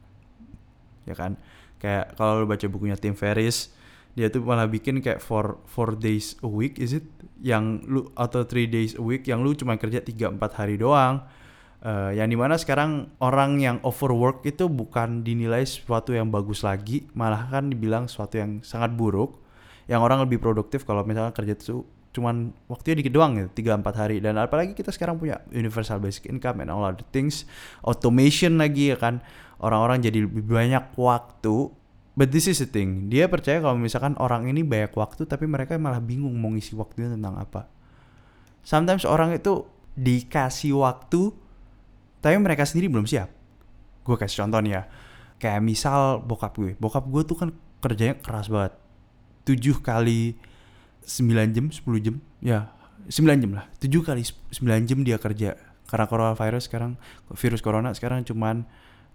Ya 1.04 1.16
kan? 1.16 1.36
Kayak 1.78 2.16
kalau 2.16 2.44
lu 2.44 2.48
baca 2.48 2.66
bukunya 2.72 2.96
Tim 2.96 3.14
Ferriss 3.14 3.72
dia 4.18 4.34
tuh 4.34 4.42
malah 4.42 4.66
bikin 4.66 4.98
kayak 4.98 5.22
four, 5.22 5.62
four 5.70 5.94
days 5.94 6.34
a 6.42 6.50
week 6.50 6.82
is 6.82 6.98
it? 6.98 7.06
Yang 7.38 7.86
lu 7.86 8.02
atau 8.18 8.42
three 8.50 8.66
days 8.66 8.98
a 8.98 9.04
week 9.06 9.30
yang 9.30 9.46
lu 9.46 9.54
cuma 9.54 9.78
kerja 9.78 10.02
tiga 10.02 10.34
empat 10.34 10.58
hari 10.58 10.82
doang. 10.82 11.22
Uh, 11.78 12.10
yang 12.18 12.26
di 12.26 12.34
mana 12.34 12.58
sekarang 12.58 13.14
orang 13.22 13.62
yang 13.62 13.78
overwork 13.86 14.42
itu 14.42 14.66
bukan 14.66 15.22
dinilai 15.22 15.62
sesuatu 15.62 16.10
yang 16.18 16.34
bagus 16.34 16.66
lagi 16.66 17.06
malah 17.14 17.46
kan 17.46 17.70
dibilang 17.70 18.10
sesuatu 18.10 18.42
yang 18.42 18.66
sangat 18.66 18.98
buruk. 18.98 19.38
Yang 19.86 20.02
orang 20.02 20.26
lebih 20.26 20.42
produktif 20.42 20.82
kalau 20.82 21.06
misalnya 21.06 21.38
kerja 21.38 21.54
itu 21.54 21.86
cuman 22.18 22.50
waktunya 22.66 23.06
dikit 23.06 23.14
doang 23.14 23.38
gitu 23.38 23.50
tiga 23.54 23.78
empat 23.78 24.02
hari. 24.02 24.18
Dan 24.18 24.42
apalagi 24.42 24.74
kita 24.74 24.90
sekarang 24.90 25.22
punya 25.22 25.46
universal 25.54 26.02
basic 26.02 26.26
income 26.26 26.66
and 26.66 26.74
all 26.74 26.82
other 26.82 27.06
things. 27.14 27.46
Automation 27.86 28.58
lagi 28.58 28.90
ya 28.90 28.98
kan? 28.98 29.22
Orang-orang 29.62 30.02
jadi 30.02 30.26
lebih 30.26 30.42
banyak 30.42 30.98
waktu 30.98 31.70
but 32.18 32.34
this 32.34 32.50
is 32.50 32.58
the 32.58 32.68
thing. 32.68 33.14
Dia 33.14 33.30
percaya 33.30 33.62
kalau 33.62 33.78
misalkan 33.78 34.18
orang 34.18 34.50
ini 34.50 34.66
banyak 34.66 34.98
waktu 34.98 35.30
tapi 35.30 35.46
mereka 35.46 35.78
malah 35.78 36.02
bingung 36.02 36.34
mau 36.34 36.50
ngisi 36.50 36.74
waktunya 36.74 37.14
tentang 37.14 37.38
apa. 37.38 37.70
Sometimes 38.66 39.06
orang 39.06 39.38
itu 39.38 39.70
dikasih 39.94 40.74
waktu 40.82 41.30
tapi 42.20 42.36
mereka 42.42 42.66
sendiri 42.66 42.90
belum 42.90 43.06
siap. 43.06 43.30
Gue 44.02 44.18
kasih 44.18 44.44
contoh 44.44 44.60
nih 44.66 44.74
ya. 44.74 44.84
Kayak 45.38 45.62
misal 45.62 46.26
bokap 46.26 46.58
gue. 46.58 46.74
Bokap 46.82 47.06
gue 47.06 47.22
tuh 47.22 47.38
kan 47.38 47.50
kerjanya 47.86 48.18
keras 48.18 48.50
banget. 48.50 48.74
7 49.46 49.80
kali 49.80 50.36
9 51.06 51.56
jam 51.56 51.66
10 51.70 51.86
jam. 52.02 52.16
Ya 52.42 52.74
9 53.08 53.38
jam 53.40 53.52
lah. 53.54 53.70
7 53.78 53.94
kali 54.02 54.26
9 54.26 54.90
jam 54.90 55.00
dia 55.06 55.22
kerja. 55.22 55.54
Karena 55.88 56.06
coronavirus 56.10 56.68
sekarang 56.68 57.00
virus 57.32 57.62
corona 57.64 57.94
sekarang 57.94 58.26
cuman 58.26 58.66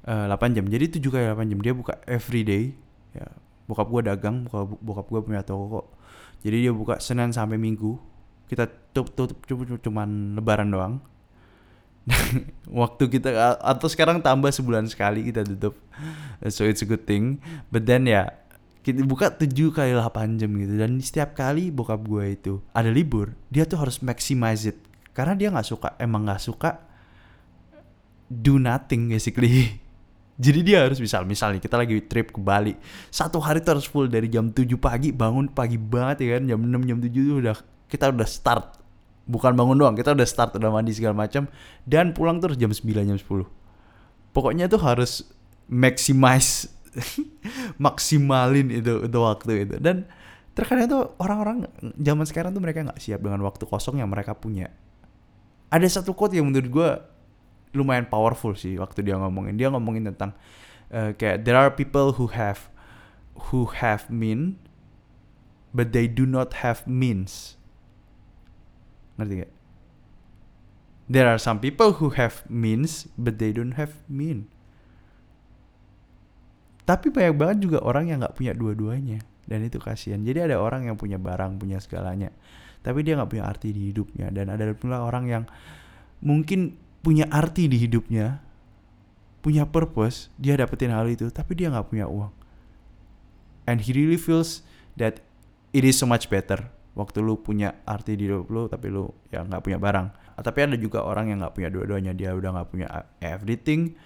eh, 0.07 0.27
8 0.31 0.55
jam. 0.55 0.65
Jadi 0.71 1.03
7 1.03 1.11
kali 1.11 1.25
8 1.27 1.51
jam. 1.51 1.59
Dia 1.59 1.75
buka 1.75 1.99
every 2.07 2.47
day 2.47 2.79
ya 3.13 3.29
bokap 3.67 3.89
gue 3.89 4.03
dagang 4.05 4.45
bokap, 4.45 4.77
bokap 4.83 5.07
gue 5.09 5.21
punya 5.33 5.43
toko 5.47 5.65
kok. 5.81 5.87
Jadi 6.43 6.57
dia 6.69 6.73
buka 6.75 6.99
Senin 6.99 7.31
sampai 7.31 7.57
Minggu. 7.57 7.97
Kita 8.51 8.69
tutup 8.93 9.39
tutup 9.47 9.79
cuman 9.81 10.37
lebaran 10.37 10.69
doang. 10.69 10.95
Waktu 12.83 13.05
kita 13.09 13.63
atau 13.63 13.87
sekarang 13.87 14.19
tambah 14.21 14.51
sebulan 14.51 14.91
sekali 14.91 15.31
kita 15.31 15.47
tutup. 15.47 15.79
So 16.51 16.67
it's 16.67 16.83
a 16.83 16.89
good 16.89 17.07
thing. 17.07 17.39
But 17.71 17.87
then 17.87 18.11
ya 18.11 18.35
kita 18.83 19.07
buka 19.07 19.31
7 19.31 19.49
kali 19.71 19.95
8 19.95 20.43
jam 20.43 20.51
gitu. 20.59 20.75
Dan 20.75 20.99
setiap 20.99 21.39
kali 21.39 21.71
bokap 21.71 22.03
gue 22.03 22.35
itu 22.35 22.59
ada 22.75 22.91
libur 22.91 23.39
dia 23.49 23.63
tuh 23.65 23.79
harus 23.79 24.03
maximize 24.03 24.67
it. 24.67 24.79
Karena 25.15 25.39
dia 25.39 25.49
nggak 25.55 25.69
suka 25.69 25.89
emang 26.03 26.27
nggak 26.27 26.43
suka 26.43 26.83
do 28.33 28.57
nothing 28.57 29.13
basically 29.13 29.77
jadi 30.41 30.61
dia 30.65 30.79
harus 30.89 30.97
misal 30.99 31.29
misalnya 31.29 31.61
kita 31.61 31.77
lagi 31.77 32.01
trip 32.09 32.33
ke 32.33 32.41
Bali 32.41 32.73
satu 33.13 33.37
hari 33.41 33.61
tuh 33.61 33.77
harus 33.77 33.87
full 33.87 34.09
dari 34.09 34.33
jam 34.33 34.49
7 34.49 34.65
pagi 34.81 35.13
bangun 35.13 35.53
pagi 35.53 35.77
banget 35.77 36.25
ya 36.25 36.29
kan 36.41 36.43
jam 36.49 36.61
6 36.61 36.89
jam 36.89 36.99
7 36.99 37.13
tuh 37.13 37.37
udah 37.43 37.57
kita 37.93 38.09
udah 38.09 38.25
start. 38.25 38.81
Bukan 39.23 39.55
bangun 39.55 39.77
doang 39.79 39.95
kita 39.95 40.17
udah 40.17 40.27
start 40.27 40.57
udah 40.57 40.73
mandi 40.73 40.97
segala 40.97 41.15
macam 41.15 41.47
dan 41.87 42.11
pulang 42.17 42.41
terus 42.41 42.57
jam 42.57 42.73
9 42.73 42.83
jam 43.07 43.19
10 43.21 43.23
pokoknya 44.33 44.67
tuh 44.67 44.81
harus 44.81 45.29
maximize 45.69 46.73
maksimalin 47.85 48.73
itu 48.73 49.07
itu 49.07 49.19
waktu 49.21 49.53
itu. 49.69 49.77
Dan 49.79 50.09
terkadang 50.57 50.89
tuh 50.89 51.03
orang-orang 51.21 51.69
zaman 51.97 52.27
sekarang 52.27 52.51
tuh 52.57 52.61
mereka 52.65 52.83
nggak 52.83 52.99
siap 52.99 53.21
dengan 53.23 53.45
waktu 53.45 53.63
kosong 53.69 54.01
yang 54.01 54.09
mereka 54.09 54.35
punya. 54.35 54.73
Ada 55.73 56.03
satu 56.03 56.13
quote 56.13 56.37
yang 56.37 56.49
menurut 56.51 56.69
gue 56.69 56.91
lumayan 57.73 58.05
powerful 58.09 58.53
sih 58.53 58.77
waktu 58.77 59.05
dia 59.05 59.17
ngomongin 59.17 59.57
dia 59.57 59.73
ngomongin 59.73 60.13
tentang 60.13 60.37
uh, 60.93 61.17
kayak 61.17 61.45
there 61.45 61.57
are 61.57 61.73
people 61.73 62.17
who 62.17 62.29
have 62.29 62.69
who 63.51 63.69
have 63.73 64.13
mean 64.13 64.61
but 65.73 65.91
they 65.97 66.05
do 66.05 66.29
not 66.29 66.61
have 66.61 66.85
means 66.85 67.57
ngerti 69.17 69.45
gak? 69.45 69.53
There 71.13 71.29
are 71.29 71.37
some 71.37 71.61
people 71.61 72.01
who 72.01 72.15
have 72.17 72.47
means 72.49 73.11
but 73.21 73.37
they 73.37 73.53
don't 73.53 73.77
have 73.77 74.01
mean. 74.09 74.49
Tapi 76.89 77.13
banyak 77.13 77.37
banget 77.37 77.59
juga 77.69 77.79
orang 77.85 78.09
yang 78.09 78.25
nggak 78.25 78.35
punya 78.35 78.57
dua-duanya 78.57 79.21
dan 79.45 79.61
itu 79.63 79.77
kasihan. 79.77 80.25
Jadi 80.25 80.51
ada 80.51 80.57
orang 80.59 80.89
yang 80.89 80.97
punya 80.97 81.21
barang, 81.21 81.61
punya 81.61 81.79
segalanya, 81.79 82.33
tapi 82.81 83.05
dia 83.05 83.19
nggak 83.19 83.29
punya 83.29 83.45
arti 83.45 83.71
di 83.71 83.93
hidupnya 83.93 84.33
dan 84.35 84.51
ada 84.51 84.67
pula 84.75 85.05
orang 85.05 85.25
yang 85.29 85.45
mungkin 86.25 86.75
punya 87.03 87.27
arti 87.29 87.67
di 87.67 87.77
hidupnya, 87.83 88.41
punya 89.43 89.67
purpose, 89.67 90.31
dia 90.39 90.55
dapetin 90.55 90.95
hal 90.95 91.11
itu, 91.11 91.29
tapi 91.35 91.59
dia 91.59 91.69
nggak 91.69 91.91
punya 91.91 92.07
uang. 92.07 92.31
And 93.67 93.83
he 93.83 93.95
really 93.95 94.19
feels 94.19 94.63
that 94.99 95.23
it 95.73 95.83
is 95.83 95.99
so 95.99 96.07
much 96.07 96.31
better 96.31 96.71
waktu 96.93 97.25
lu 97.25 97.41
punya 97.41 97.81
arti 97.89 98.17
di 98.21 98.29
hidup 98.29 98.53
lu 98.53 98.69
tapi 98.69 98.93
lu 98.93 99.09
ya 99.33 99.45
nggak 99.45 99.65
punya 99.65 99.79
barang 99.81 100.09
tapi 100.43 100.59
ada 100.65 100.77
juga 100.77 101.07
orang 101.07 101.33
yang 101.33 101.39
nggak 101.41 101.55
punya 101.57 101.69
dua-duanya 101.73 102.13
dia 102.13 102.37
udah 102.37 102.51
nggak 102.53 102.69
punya 102.69 102.87
everything 103.25 103.97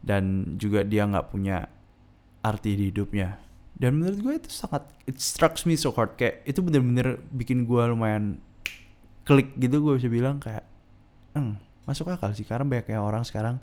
dan 0.00 0.54
juga 0.56 0.86
dia 0.86 1.04
nggak 1.04 1.28
punya 1.28 1.68
arti 2.40 2.78
di 2.78 2.88
hidupnya 2.88 3.36
dan 3.76 4.00
menurut 4.00 4.18
gue 4.20 4.34
itu 4.40 4.50
sangat 4.52 4.88
it 5.04 5.20
strikes 5.20 5.68
me 5.68 5.76
so 5.76 5.92
hard 5.92 6.16
kayak 6.16 6.40
itu 6.48 6.64
bener-bener 6.64 7.20
bikin 7.28 7.68
gue 7.68 7.82
lumayan 7.92 8.40
klik 9.28 9.52
gitu 9.60 9.84
gue 9.84 10.00
bisa 10.00 10.08
bilang 10.08 10.40
kayak 10.40 10.64
hmm, 11.36 11.60
masuk 11.90 12.14
akal 12.14 12.30
sih. 12.30 12.46
Karena 12.46 12.62
banyak 12.62 12.94
orang 12.94 13.26
sekarang 13.26 13.58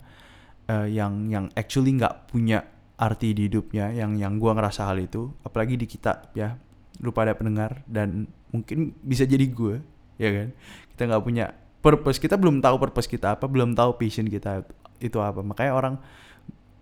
uh, 0.68 0.84
yang 0.84 1.32
yang 1.32 1.48
actually 1.56 1.96
nggak 1.96 2.28
punya 2.28 2.68
arti 2.98 3.32
di 3.32 3.46
hidupnya 3.48 3.94
yang 3.94 4.18
yang 4.18 4.36
gue 4.36 4.50
ngerasa 4.50 4.90
hal 4.90 4.98
itu 5.00 5.32
apalagi 5.42 5.80
di 5.80 5.88
kita 5.88 6.28
ya. 6.36 6.60
Lu 7.00 7.14
pada 7.14 7.32
pendengar 7.32 7.86
dan 7.88 8.28
mungkin 8.52 8.92
bisa 9.00 9.24
jadi 9.24 9.46
gue 9.48 9.80
ya 10.20 10.28
kan? 10.34 10.48
Kita 10.92 11.02
nggak 11.08 11.24
punya 11.24 11.46
purpose 11.78 12.18
kita 12.18 12.34
belum 12.34 12.60
tahu 12.60 12.76
purpose 12.76 13.08
kita 13.08 13.38
apa 13.38 13.46
belum 13.46 13.72
tahu 13.72 13.96
passion 13.96 14.28
kita 14.28 14.66
itu 15.00 15.18
apa. 15.22 15.40
Makanya 15.40 15.72
orang 15.72 15.94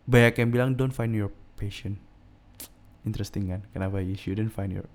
banyak 0.09 0.35
yang 0.41 0.51
bilang 0.51 0.69
don't 0.75 0.95
find 0.95 1.13
your 1.13 1.31
passion. 1.55 2.01
Interesting 3.07 3.53
kan? 3.53 3.61
Kenapa 3.71 4.03
you 4.03 4.19
shouldn't 4.19 4.51
find 4.51 4.75
your 4.75 4.89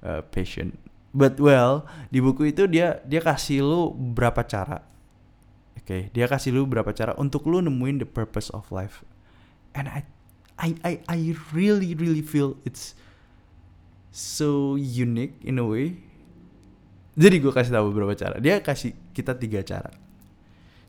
uh, 0.00 0.24
passion? 0.30 0.78
But 1.10 1.42
well 1.42 1.84
di 2.08 2.22
buku 2.22 2.54
itu 2.54 2.70
dia 2.70 3.02
dia 3.02 3.18
kasih 3.18 3.66
lu 3.66 3.90
berapa 3.92 4.46
cara 4.46 4.95
oke 5.86 5.94
okay, 5.94 6.10
dia 6.10 6.26
kasih 6.26 6.50
lu 6.50 6.66
berapa 6.66 6.90
cara 6.90 7.14
untuk 7.14 7.46
lu 7.46 7.62
nemuin 7.62 8.02
the 8.02 8.08
purpose 8.08 8.50
of 8.50 8.66
life 8.74 9.06
and 9.78 9.86
I 9.86 10.02
I 10.58 10.74
I 10.82 10.92
I 11.06 11.18
really 11.54 11.94
really 11.94 12.24
feel 12.24 12.58
it's 12.66 12.96
so 14.16 14.80
unique 14.80 15.36
in 15.44 15.60
a 15.60 15.66
way. 15.68 16.00
Jadi 17.16 17.40
gue 17.40 17.52
kasih 17.52 17.72
tahu 17.76 17.92
beberapa 17.92 18.16
cara. 18.16 18.40
Dia 18.40 18.64
kasih 18.64 18.96
kita 19.12 19.36
tiga 19.36 19.60
cara. 19.60 19.92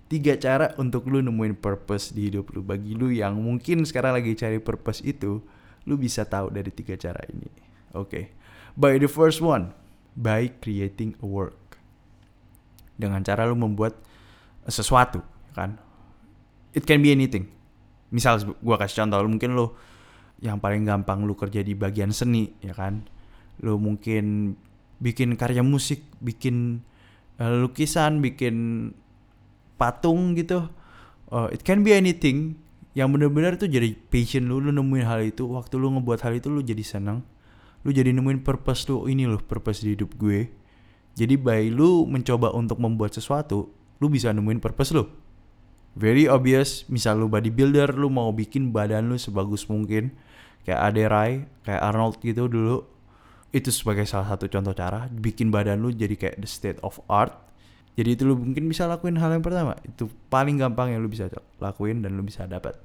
Tiga 0.07 0.39
cara 0.39 0.71
untuk 0.79 1.03
lu 1.11 1.19
nemuin 1.19 1.59
purpose 1.59 2.15
di 2.15 2.31
hidup 2.31 2.55
lu. 2.55 2.63
Bagi 2.63 2.95
lu 2.95 3.11
yang 3.11 3.35
mungkin 3.35 3.83
sekarang 3.83 4.15
lagi 4.15 4.31
cari 4.39 4.63
purpose 4.63 5.03
itu, 5.03 5.43
lu 5.83 5.99
bisa 5.99 6.23
tahu 6.23 6.47
dari 6.47 6.71
tiga 6.71 6.95
cara 6.95 7.19
ini. 7.27 7.51
Oke. 7.91 8.07
Okay. 8.07 8.25
By 8.79 8.95
the 8.95 9.11
first 9.11 9.43
one, 9.43 9.75
by 10.15 10.47
creating 10.63 11.19
a 11.19 11.27
work. 11.27 11.75
Dengan 12.95 13.23
cara 13.27 13.43
lu 13.43 13.59
membuat 13.59 13.99
sesuatu, 14.69 15.23
kan? 15.55 15.79
It 16.75 16.83
can 16.83 17.01
be 17.01 17.11
anything. 17.11 17.49
Misal 18.13 18.39
gue 18.43 18.75
kasih 18.79 19.03
contoh, 19.03 19.25
mungkin 19.27 19.51
lu 19.55 19.73
yang 20.43 20.61
paling 20.61 20.85
gampang 20.85 21.25
lu 21.25 21.33
kerja 21.33 21.65
di 21.65 21.73
bagian 21.73 22.13
seni, 22.13 22.53
ya 22.61 22.75
kan? 22.75 23.03
lu 23.61 23.81
mungkin 23.81 24.53
bikin 25.01 25.33
karya 25.37 25.65
musik 25.65 26.05
bikin 26.21 26.85
uh, 27.41 27.53
lukisan 27.65 28.21
bikin 28.21 28.89
patung 29.77 30.37
gitu 30.37 30.69
uh, 31.33 31.47
it 31.53 31.61
can 31.61 31.81
be 31.81 31.93
anything 31.93 32.57
yang 32.97 33.13
benar-benar 33.13 33.57
itu 33.57 33.69
jadi 33.69 33.93
passion 34.09 34.49
lu 34.49 34.57
lu 34.57 34.73
nemuin 34.73 35.05
hal 35.05 35.21
itu 35.21 35.45
waktu 35.45 35.77
lu 35.77 35.93
ngebuat 35.97 36.25
hal 36.25 36.33
itu 36.37 36.49
lu 36.49 36.65
jadi 36.65 36.81
senang 36.81 37.21
lu 37.85 37.93
jadi 37.93 38.09
nemuin 38.13 38.41
purpose 38.41 38.89
lu 38.89 39.05
ini 39.05 39.29
loh 39.29 39.41
purpose 39.41 39.85
di 39.85 39.93
hidup 39.93 40.17
gue 40.17 40.49
jadi 41.13 41.37
by 41.37 41.69
lu 41.69 42.09
mencoba 42.09 42.53
untuk 42.53 42.81
membuat 42.81 43.13
sesuatu 43.13 43.69
lu 43.97 44.07
bisa 44.11 44.29
nemuin 44.33 44.61
purpose 44.61 44.93
lu. 44.93 45.05
Very 45.97 46.29
obvious 46.29 46.85
misal 46.93 47.17
lu 47.17 47.25
bodybuilder 47.25 47.97
lu 47.97 48.13
mau 48.13 48.29
bikin 48.29 48.69
badan 48.69 49.09
lu 49.09 49.17
sebagus 49.17 49.65
mungkin. 49.65 50.13
Kayak 50.61 50.81
Ade 50.83 51.03
Rai 51.09 51.31
kayak 51.65 51.81
Arnold 51.81 52.21
gitu 52.21 52.45
dulu. 52.45 52.85
Itu 53.49 53.73
sebagai 53.73 54.05
salah 54.05 54.35
satu 54.35 54.45
contoh 54.51 54.75
cara 54.77 55.09
bikin 55.09 55.49
badan 55.49 55.81
lu 55.81 55.89
jadi 55.89 56.13
kayak 56.13 56.37
the 56.37 56.49
state 56.49 56.77
of 56.85 57.01
art. 57.09 57.33
Jadi 57.97 58.13
itu 58.13 58.29
lu 58.29 58.37
mungkin 58.37 58.69
bisa 58.69 58.85
lakuin 58.85 59.17
hal 59.17 59.33
yang 59.33 59.41
pertama. 59.41 59.73
Itu 59.81 60.05
paling 60.29 60.61
gampang 60.61 60.93
yang 60.93 61.01
lu 61.01 61.09
bisa 61.09 61.25
lakuin 61.57 62.05
dan 62.05 62.13
lu 62.13 62.21
bisa 62.21 62.45
dapat. 62.45 62.77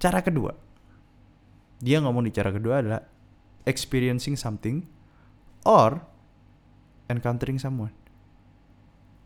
Cara 0.00 0.24
kedua. 0.24 0.56
Dia 1.84 2.00
ngomong 2.00 2.24
di 2.24 2.32
cara 2.32 2.48
kedua 2.48 2.80
adalah 2.80 3.04
experiencing 3.68 4.40
something 4.40 4.88
or 5.68 6.00
encountering 7.12 7.60
someone 7.60 7.92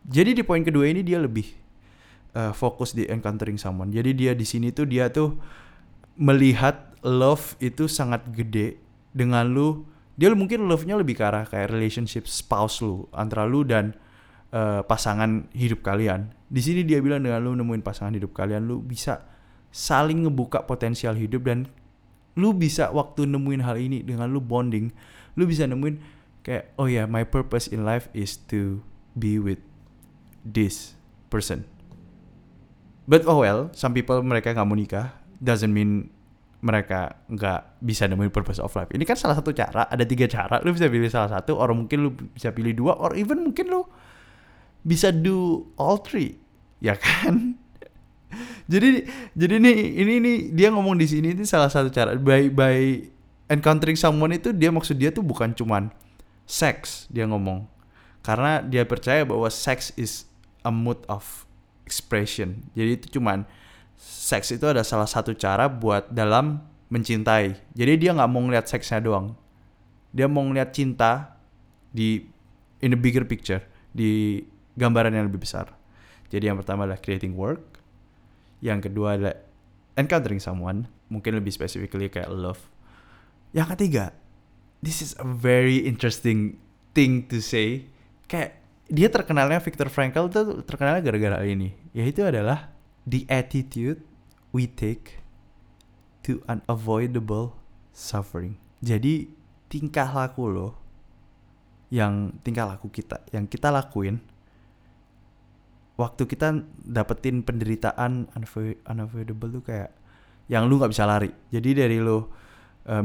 jadi 0.05 0.31
di 0.37 0.43
poin 0.45 0.63
kedua 0.63 0.87
ini 0.87 1.03
dia 1.03 1.19
lebih 1.19 1.47
uh, 2.37 2.53
fokus 2.55 2.95
di 2.95 3.07
encountering 3.07 3.57
someone 3.57 3.91
jadi 3.91 4.11
dia 4.15 4.31
di 4.37 4.45
sini 4.47 4.71
tuh 4.71 4.87
dia 4.87 5.11
tuh 5.11 5.35
melihat 6.19 6.91
love 7.03 7.55
itu 7.63 7.87
sangat 7.87 8.27
gede 8.35 8.79
dengan 9.15 9.47
lu 9.47 9.87
dia 10.19 10.27
mungkin 10.35 10.67
love-nya 10.67 10.99
lebih 10.99 11.15
ke 11.15 11.23
arah 11.23 11.47
kayak 11.47 11.71
relationship 11.71 12.27
spouse 12.27 12.83
lu 12.83 13.07
antara 13.15 13.47
lu 13.47 13.63
dan 13.63 13.95
uh, 14.51 14.83
pasangan 14.83 15.47
hidup 15.55 15.79
kalian. 15.79 16.35
Di 16.51 16.59
sini 16.59 16.83
dia 16.83 16.99
bilang 16.99 17.23
dengan 17.23 17.39
lu 17.39 17.55
nemuin 17.55 17.79
pasangan 17.79 18.11
hidup 18.11 18.35
kalian 18.35 18.67
lu 18.67 18.83
bisa 18.83 19.23
saling 19.71 20.27
ngebuka 20.27 20.67
potensial 20.67 21.15
hidup 21.15 21.47
dan 21.47 21.71
lu 22.35 22.51
bisa 22.51 22.91
waktu 22.91 23.31
nemuin 23.31 23.63
hal 23.63 23.79
ini 23.79 24.03
dengan 24.03 24.27
lu 24.27 24.43
bonding, 24.43 24.91
lu 25.39 25.47
bisa 25.47 25.63
nemuin 25.63 26.03
kayak 26.43 26.75
oh 26.75 26.91
ya 26.91 27.03
yeah, 27.03 27.05
my 27.07 27.23
purpose 27.23 27.71
in 27.71 27.87
life 27.87 28.11
is 28.11 28.35
to 28.35 28.83
be 29.15 29.39
with 29.39 29.63
this 30.45 30.95
person. 31.27 31.65
But 33.09 33.25
oh 33.25 33.41
well, 33.41 33.73
some 33.73 33.97
people 33.97 34.21
mereka 34.21 34.53
nggak 34.53 34.67
mau 34.67 34.77
nikah 34.77 35.15
doesn't 35.41 35.71
mean 35.71 36.13
mereka 36.59 37.15
nggak 37.31 37.79
bisa 37.79 38.05
nemuin 38.05 38.29
purpose 38.29 38.59
of 38.59 38.75
life. 38.75 38.91
Ini 38.91 39.07
kan 39.07 39.15
salah 39.15 39.39
satu 39.39 39.55
cara, 39.55 39.87
ada 39.87 40.03
tiga 40.03 40.27
cara. 40.27 40.59
Lu 40.61 40.75
bisa 40.75 40.91
pilih 40.91 41.07
salah 41.07 41.31
satu, 41.31 41.55
or 41.55 41.71
mungkin 41.71 41.97
lu 42.03 42.11
bisa 42.35 42.51
pilih 42.51 42.75
dua, 42.75 42.99
or 42.99 43.15
even 43.15 43.47
mungkin 43.47 43.71
lu 43.71 43.87
bisa 44.83 45.09
do 45.11 45.67
all 45.79 45.99
three. 45.99 46.39
ya 46.79 46.95
kan 46.95 47.59
jadi 48.71 49.03
jadi 49.35 49.55
nih 49.59 49.77
ini 49.99 50.13
nih 50.23 50.37
dia 50.55 50.71
ngomong 50.71 50.95
di 50.95 51.03
sini 51.11 51.35
itu 51.35 51.43
salah 51.43 51.67
satu 51.67 51.91
cara 51.91 52.15
by 52.15 52.47
by 52.47 53.03
encountering 53.51 53.99
someone 53.99 54.31
itu 54.31 54.55
dia 54.55 54.71
maksud 54.71 54.95
dia 54.95 55.11
tuh 55.11 55.19
bukan 55.19 55.51
cuman 55.51 55.91
seks 56.47 57.11
dia 57.11 57.27
ngomong 57.27 57.67
karena 58.23 58.63
dia 58.63 58.87
percaya 58.87 59.27
bahwa 59.27 59.51
seks 59.51 59.91
is 59.99 60.28
a 60.69 60.73
mood 60.73 61.01
of 61.09 61.49
expression. 61.89 62.61
Jadi 62.77 63.01
itu 63.01 63.17
cuman 63.17 63.49
seks 63.97 64.53
itu 64.53 64.63
ada 64.69 64.85
salah 64.85 65.09
satu 65.09 65.33
cara 65.33 65.65
buat 65.65 66.13
dalam 66.13 66.61
mencintai. 66.93 67.57
Jadi 67.73 67.93
dia 67.97 68.13
nggak 68.13 68.29
mau 68.29 68.45
ngeliat 68.45 68.69
seksnya 68.69 69.01
doang. 69.01 69.33
Dia 70.13 70.29
mau 70.29 70.45
ngeliat 70.45 70.69
cinta 70.69 71.37
di 71.89 72.21
in 72.85 72.93
a 72.93 72.99
bigger 72.99 73.25
picture 73.25 73.65
di 73.89 74.41
gambaran 74.77 75.17
yang 75.17 75.25
lebih 75.27 75.41
besar. 75.41 75.73
Jadi 76.29 76.45
yang 76.47 76.57
pertama 76.61 76.85
adalah 76.85 77.01
creating 77.01 77.33
work. 77.33 77.81
Yang 78.61 78.89
kedua 78.89 79.17
adalah 79.17 79.35
encountering 79.97 80.39
someone. 80.39 80.85
Mungkin 81.09 81.41
lebih 81.41 81.49
specifically 81.49 82.07
kayak 82.07 82.29
love. 82.29 82.69
Yang 83.51 83.67
ketiga 83.75 84.05
this 84.79 85.03
is 85.03 85.17
a 85.19 85.27
very 85.27 85.83
interesting 85.83 86.61
thing 86.93 87.25
to 87.27 87.41
say. 87.43 87.89
Kayak 88.29 88.58
dia 88.89 89.07
terkenalnya 89.07 89.61
Viktor 89.61 89.87
Frankl 89.87 90.27
tuh 90.33 90.65
terkenalnya 90.65 91.05
gara-gara 91.05 91.45
ini 91.45 91.73
yaitu 91.93 92.25
adalah 92.25 92.73
the 93.05 93.23
attitude 93.29 94.01
we 94.49 94.65
take 94.65 95.21
to 96.25 96.41
unavoidable 96.49 97.55
suffering 97.93 98.57
jadi 98.81 99.29
tingkah 99.69 100.09
laku 100.09 100.49
lo 100.49 100.69
yang 101.93 102.33
tingkah 102.41 102.65
laku 102.65 102.89
kita 102.89 103.21
yang 103.29 103.45
kita 103.45 103.69
lakuin 103.69 104.21
waktu 105.99 106.23
kita 106.31 106.63
dapetin 106.79 107.43
penderitaan 107.43 108.31
unavoidable 108.87 109.59
tuh 109.59 109.63
kayak 109.67 109.91
yang 110.49 110.65
lu 110.65 110.79
nggak 110.79 110.95
bisa 110.95 111.03
lari. 111.03 111.29
Jadi 111.51 111.69
dari 111.75 111.99
lu 111.99 112.17
uh, 112.17 112.23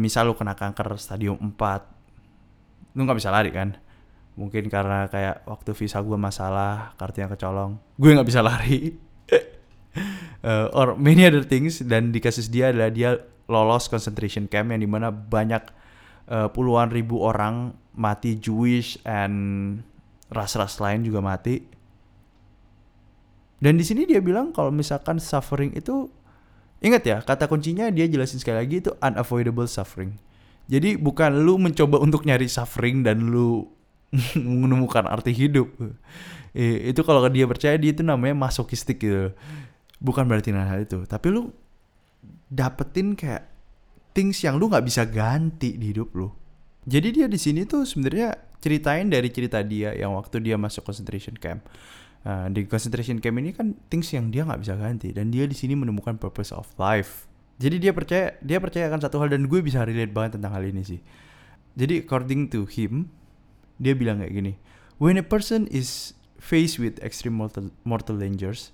misal 0.01 0.31
lu 0.31 0.39
kena 0.39 0.55
kanker 0.55 0.95
stadium 0.97 1.37
4 1.43 2.95
lu 2.95 3.01
nggak 3.03 3.19
bisa 3.19 3.35
lari 3.35 3.51
kan. 3.51 3.75
Mungkin 4.35 4.67
karena 4.67 5.07
kayak 5.07 5.47
waktu 5.47 5.71
visa 5.79 6.03
gue 6.03 6.19
masalah, 6.19 6.93
kartunya 6.99 7.31
kecolong, 7.31 7.79
gue 7.99 8.11
nggak 8.15 8.29
bisa 8.29 8.43
lari. 8.43 8.99
uh, 10.43 10.69
or 10.79 10.99
many 10.99 11.23
other 11.23 11.47
things 11.47 11.79
dan 11.83 12.11
di 12.11 12.19
kasus 12.19 12.51
dia 12.51 12.75
adalah 12.75 12.91
dia 12.91 13.23
lolos 13.47 13.87
concentration 13.87 14.51
camp 14.51 14.75
yang 14.75 14.83
di 14.83 14.91
mana 14.91 15.15
banyak 15.15 15.63
uh, 16.33 16.51
puluhan 16.51 16.91
ribu 16.91 17.23
orang 17.23 17.77
mati 17.95 18.35
Jewish 18.35 18.99
and 19.07 19.79
ras-ras 20.35 20.83
lain 20.83 21.07
juga 21.07 21.23
mati 21.23 21.75
dan 23.65 23.81
di 23.81 23.85
sini 23.87 24.05
dia 24.05 24.21
bilang 24.21 24.53
kalau 24.53 24.69
misalkan 24.69 25.17
suffering 25.17 25.73
itu 25.73 26.13
ingat 26.85 27.03
ya 27.09 27.19
kata 27.25 27.49
kuncinya 27.49 27.89
dia 27.89 28.05
jelasin 28.05 28.37
sekali 28.37 28.61
lagi 28.61 28.85
itu 28.85 28.93
unavoidable 29.01 29.65
suffering. 29.65 30.21
Jadi 30.69 31.01
bukan 31.01 31.45
lu 31.45 31.57
mencoba 31.57 31.97
untuk 31.97 32.29
nyari 32.29 32.45
suffering 32.45 33.01
dan 33.01 33.33
lu 33.33 33.65
menemukan 34.39 35.07
arti 35.07 35.33
hidup. 35.33 35.71
Eh, 36.55 36.95
itu 36.95 37.01
kalau 37.03 37.27
dia 37.31 37.47
percaya 37.49 37.75
dia 37.79 37.91
itu 37.91 38.03
namanya 38.07 38.37
masokistik 38.37 39.03
gitu. 39.03 39.35
Bukan 39.99 40.29
berarti 40.29 40.53
hal 40.53 40.85
itu, 40.85 41.07
tapi 41.09 41.33
lu 41.33 41.51
dapetin 42.53 43.17
kayak 43.17 43.49
things 44.13 44.39
yang 44.45 44.61
lu 44.61 44.69
nggak 44.69 44.85
bisa 44.85 45.09
ganti 45.09 45.75
di 45.75 45.97
hidup 45.97 46.13
lu. 46.13 46.29
Jadi 46.85 47.09
dia 47.17 47.27
di 47.27 47.41
sini 47.41 47.65
tuh 47.65 47.89
sebenarnya 47.89 48.37
ceritain 48.61 49.09
dari 49.09 49.33
cerita 49.33 49.65
dia 49.65 49.97
yang 49.97 50.13
waktu 50.13 50.45
dia 50.45 50.61
masuk 50.61 50.85
concentration 50.85 51.33
camp 51.41 51.65
Nah, 52.25 52.49
di 52.49 52.65
concentration 52.65 53.21
camp 53.21 53.37
ini 53.37 53.53
kan 53.53 53.77
things 53.93 54.09
yang 54.17 54.33
dia 54.33 54.49
nggak 54.49 54.65
bisa 54.65 54.75
ganti 54.81 55.13
dan 55.13 55.29
dia 55.29 55.45
di 55.45 55.53
sini 55.53 55.77
menemukan 55.77 56.17
purpose 56.17 56.57
of 56.57 56.65
life. 56.81 57.29
Jadi 57.61 57.77
dia 57.79 57.93
percaya 57.93 58.35
dia 58.41 58.59
percaya 58.59 58.89
akan 58.89 59.01
satu 59.05 59.21
hal 59.21 59.29
dan 59.37 59.45
gue 59.45 59.61
bisa 59.61 59.85
relate 59.85 60.11
banget 60.11 60.41
tentang 60.41 60.57
hal 60.57 60.65
ini 60.65 60.83
sih. 60.83 61.01
Jadi 61.77 62.01
according 62.01 62.49
to 62.49 62.65
him, 62.65 63.13
dia 63.81 63.95
bilang 63.95 64.23
kayak 64.23 64.35
gini, 64.35 64.53
when 65.03 65.19
a 65.19 65.27
person 65.27 65.67
is 65.71 66.15
faced 66.39 66.79
with 66.79 67.01
extreme 67.03 67.35
mortal, 67.35 67.73
mortal 67.83 68.19
dangers, 68.19 68.71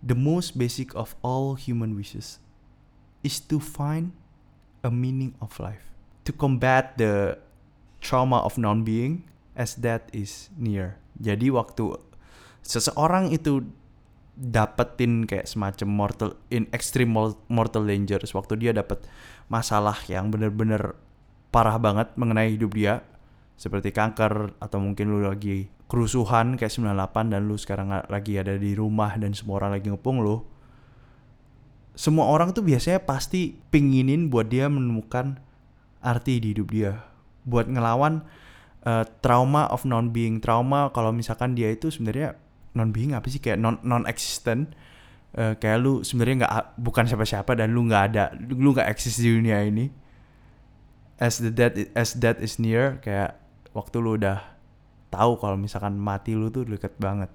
the 0.00 0.16
most 0.16 0.56
basic 0.58 0.94
of 0.94 1.14
all 1.22 1.54
human 1.54 1.94
wishes 1.94 2.38
is 3.26 3.42
to 3.42 3.58
find 3.58 4.14
a 4.86 4.90
meaning 4.90 5.34
of 5.42 5.58
life, 5.58 5.90
to 6.22 6.30
combat 6.30 6.94
the 6.98 7.38
trauma 7.98 8.38
of 8.46 8.54
non-being 8.58 9.26
as 9.58 9.74
death 9.74 10.06
is 10.14 10.50
near. 10.54 10.96
Jadi 11.18 11.50
waktu 11.50 11.98
seseorang 12.62 13.34
itu 13.34 13.66
dapetin 14.38 15.26
kayak 15.26 15.50
semacam 15.50 15.88
mortal 15.90 16.30
in 16.54 16.70
extreme 16.70 17.10
mortal 17.50 17.82
dangers 17.82 18.30
waktu 18.30 18.54
dia 18.54 18.70
dapat 18.70 19.02
masalah 19.50 19.98
yang 20.06 20.30
bener-bener 20.30 20.94
parah 21.50 21.74
banget 21.74 22.14
mengenai 22.14 22.54
hidup 22.54 22.70
dia 22.70 23.02
seperti 23.58 23.90
kanker 23.90 24.62
atau 24.62 24.78
mungkin 24.78 25.10
lu 25.10 25.26
lagi 25.26 25.66
kerusuhan 25.90 26.54
kayak 26.54 26.70
98 26.70 27.34
dan 27.34 27.40
lu 27.44 27.58
sekarang 27.58 27.90
lagi 28.06 28.38
ada 28.38 28.54
di 28.54 28.78
rumah 28.78 29.18
dan 29.18 29.34
semua 29.34 29.58
orang 29.58 29.76
lagi 29.76 29.90
ngepung 29.90 30.22
lu 30.22 30.46
semua 31.98 32.30
orang 32.30 32.54
tuh 32.54 32.62
biasanya 32.62 33.02
pasti 33.02 33.58
pinginin 33.74 34.30
buat 34.30 34.46
dia 34.46 34.70
menemukan 34.70 35.42
arti 35.98 36.38
di 36.38 36.54
hidup 36.54 36.70
dia. 36.70 37.02
Buat 37.42 37.66
ngelawan 37.66 38.22
uh, 38.86 39.02
trauma 39.18 39.66
of 39.74 39.82
non 39.82 40.14
being. 40.14 40.38
Trauma 40.38 40.94
kalau 40.94 41.10
misalkan 41.10 41.58
dia 41.58 41.74
itu 41.74 41.90
sebenarnya 41.90 42.38
non 42.78 42.94
being 42.94 43.18
apa 43.18 43.26
sih? 43.26 43.42
Kayak 43.42 43.58
non 43.58 43.82
non 43.82 44.06
existent 44.06 44.78
uh, 45.34 45.58
kayak 45.58 45.82
lu 45.82 46.06
sebenarnya 46.06 46.46
nggak 46.46 46.54
bukan 46.78 47.04
siapa-siapa 47.10 47.58
dan 47.58 47.74
lu 47.74 47.82
nggak 47.90 48.02
ada 48.14 48.30
lu 48.38 48.70
nggak 48.70 48.94
eksis 48.94 49.18
di 49.18 49.34
dunia 49.34 49.66
ini. 49.66 49.90
As 51.18 51.42
the 51.42 51.50
death 51.50 51.74
as 51.98 52.14
death 52.14 52.38
is 52.38 52.62
near 52.62 53.02
kayak 53.02 53.34
waktu 53.78 53.96
lu 54.02 54.18
udah 54.18 54.42
tahu 55.08 55.38
kalau 55.38 55.56
misalkan 55.56 55.94
mati 55.96 56.34
lu 56.34 56.50
tuh 56.50 56.66
deket 56.66 56.98
banget. 56.98 57.30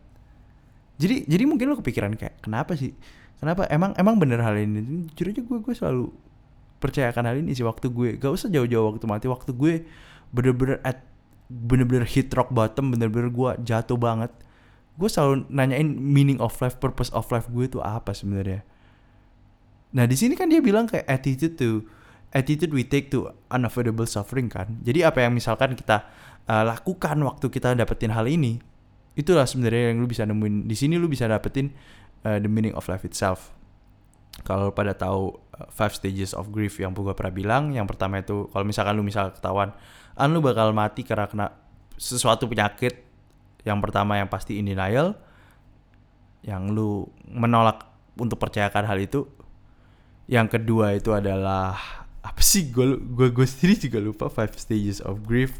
Jadi 1.00 1.26
jadi 1.26 1.44
mungkin 1.48 1.74
lu 1.74 1.76
kepikiran 1.80 2.14
kayak 2.20 2.44
kenapa 2.44 2.78
sih? 2.78 2.94
Kenapa? 3.42 3.66
Emang 3.68 3.96
emang 3.98 4.16
bener 4.22 4.40
hal 4.40 4.56
ini? 4.60 5.08
Jujur 5.12 5.34
aja 5.34 5.42
gue 5.42 5.58
gue 5.60 5.74
selalu 5.74 6.06
percayakan 6.78 7.24
hal 7.28 7.36
ini 7.42 7.52
sih 7.56 7.66
waktu 7.66 7.90
gue. 7.90 8.20
Gak 8.20 8.32
usah 8.32 8.48
jauh-jauh 8.52 8.94
waktu 8.94 9.06
mati. 9.10 9.26
Waktu 9.28 9.52
gue 9.56 9.74
bener-bener 10.32 10.80
at 10.86 11.02
bener-bener 11.50 12.08
hit 12.08 12.32
rock 12.32 12.54
bottom 12.54 12.94
bener-bener 12.94 13.34
gue 13.34 13.52
jatuh 13.66 13.98
banget. 13.98 14.32
Gue 14.94 15.10
selalu 15.10 15.50
nanyain 15.50 15.90
meaning 15.90 16.38
of 16.38 16.54
life, 16.62 16.78
purpose 16.78 17.10
of 17.12 17.26
life 17.34 17.50
gue 17.50 17.66
itu 17.66 17.82
apa 17.82 18.14
sebenarnya. 18.14 18.62
Nah 19.94 20.06
di 20.06 20.16
sini 20.18 20.38
kan 20.38 20.48
dia 20.50 20.62
bilang 20.62 20.86
kayak 20.86 21.06
attitude 21.10 21.58
to 21.58 21.86
attitude 22.34 22.74
we 22.74 22.82
take 22.82 23.14
to 23.14 23.30
unavoidable 23.54 24.10
suffering 24.10 24.50
kan. 24.50 24.82
Jadi 24.82 25.06
apa 25.06 25.22
yang 25.22 25.38
misalkan 25.38 25.78
kita 25.78 26.10
uh, 26.48 26.64
lakukan 26.68 27.18
waktu 27.24 27.48
kita 27.48 27.76
dapetin 27.78 28.12
hal 28.12 28.28
ini, 28.28 28.60
itulah 29.14 29.46
sebenarnya 29.46 29.94
yang 29.94 30.02
lu 30.02 30.08
bisa 30.10 30.26
nemuin 30.26 30.66
di 30.66 30.76
sini 30.76 30.98
lu 30.98 31.06
bisa 31.06 31.30
dapetin 31.30 31.70
uh, 32.26 32.40
the 32.42 32.50
meaning 32.50 32.74
of 32.74 32.88
life 32.90 33.06
itself. 33.06 33.54
Kalau 34.42 34.74
pada 34.74 34.98
tahu 34.98 35.38
uh, 35.56 35.70
five 35.70 35.94
stages 35.94 36.34
of 36.34 36.50
grief 36.50 36.82
yang 36.82 36.92
gue 36.98 37.14
pernah 37.14 37.34
bilang, 37.34 37.64
yang 37.76 37.86
pertama 37.86 38.20
itu 38.20 38.50
kalau 38.50 38.66
misalkan 38.66 38.98
lu 38.98 39.06
misal 39.06 39.30
ketahuan, 39.30 39.72
an 40.18 40.30
lu 40.34 40.42
bakal 40.42 40.74
mati 40.74 41.06
karena 41.06 41.30
kena 41.30 41.48
sesuatu 41.94 42.50
penyakit 42.50 43.06
yang 43.64 43.80
pertama 43.80 44.20
yang 44.20 44.28
pasti 44.28 44.60
in 44.60 44.68
denial, 44.68 45.16
yang 46.44 46.68
lu 46.74 47.08
menolak 47.30 47.88
untuk 48.20 48.36
percayakan 48.42 48.84
hal 48.84 49.00
itu. 49.00 49.24
Yang 50.28 50.60
kedua 50.60 50.96
itu 50.96 51.12
adalah 51.12 51.76
apa 52.24 52.40
sih 52.40 52.72
gue 52.72 52.96
gue 52.96 53.28
gue 53.36 53.44
sendiri 53.48 53.76
juga 53.76 54.00
lupa 54.00 54.26
five 54.32 54.56
stages 54.56 55.04
of 55.04 55.24
grief. 55.24 55.60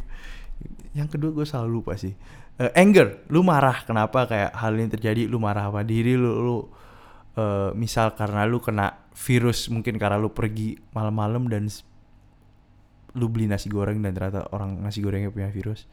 Yang 0.94 1.18
kedua 1.18 1.32
gue 1.34 1.46
selalu 1.46 1.70
lupa 1.82 1.94
sih. 1.98 2.14
Uh, 2.62 2.70
anger, 2.78 3.26
lu 3.34 3.42
marah 3.42 3.82
kenapa 3.82 4.30
kayak 4.30 4.54
hal 4.54 4.78
ini 4.78 4.90
terjadi, 4.90 5.26
lu 5.26 5.42
marah 5.42 5.74
apa 5.74 5.82
diri 5.82 6.14
lu, 6.14 6.32
lu 6.38 6.58
uh, 7.38 7.74
misal 7.74 8.14
karena 8.14 8.46
lu 8.46 8.62
kena 8.62 8.94
virus 9.14 9.70
mungkin 9.74 9.98
karena 9.98 10.22
lu 10.22 10.30
pergi 10.30 10.78
malam-malam 10.94 11.50
dan 11.50 11.66
lu 13.14 13.30
beli 13.30 13.46
nasi 13.46 13.70
goreng 13.70 14.02
dan 14.02 14.14
ternyata 14.14 14.50
orang 14.54 14.82
nasi 14.82 15.02
gorengnya 15.02 15.30
punya 15.30 15.50
virus. 15.50 15.86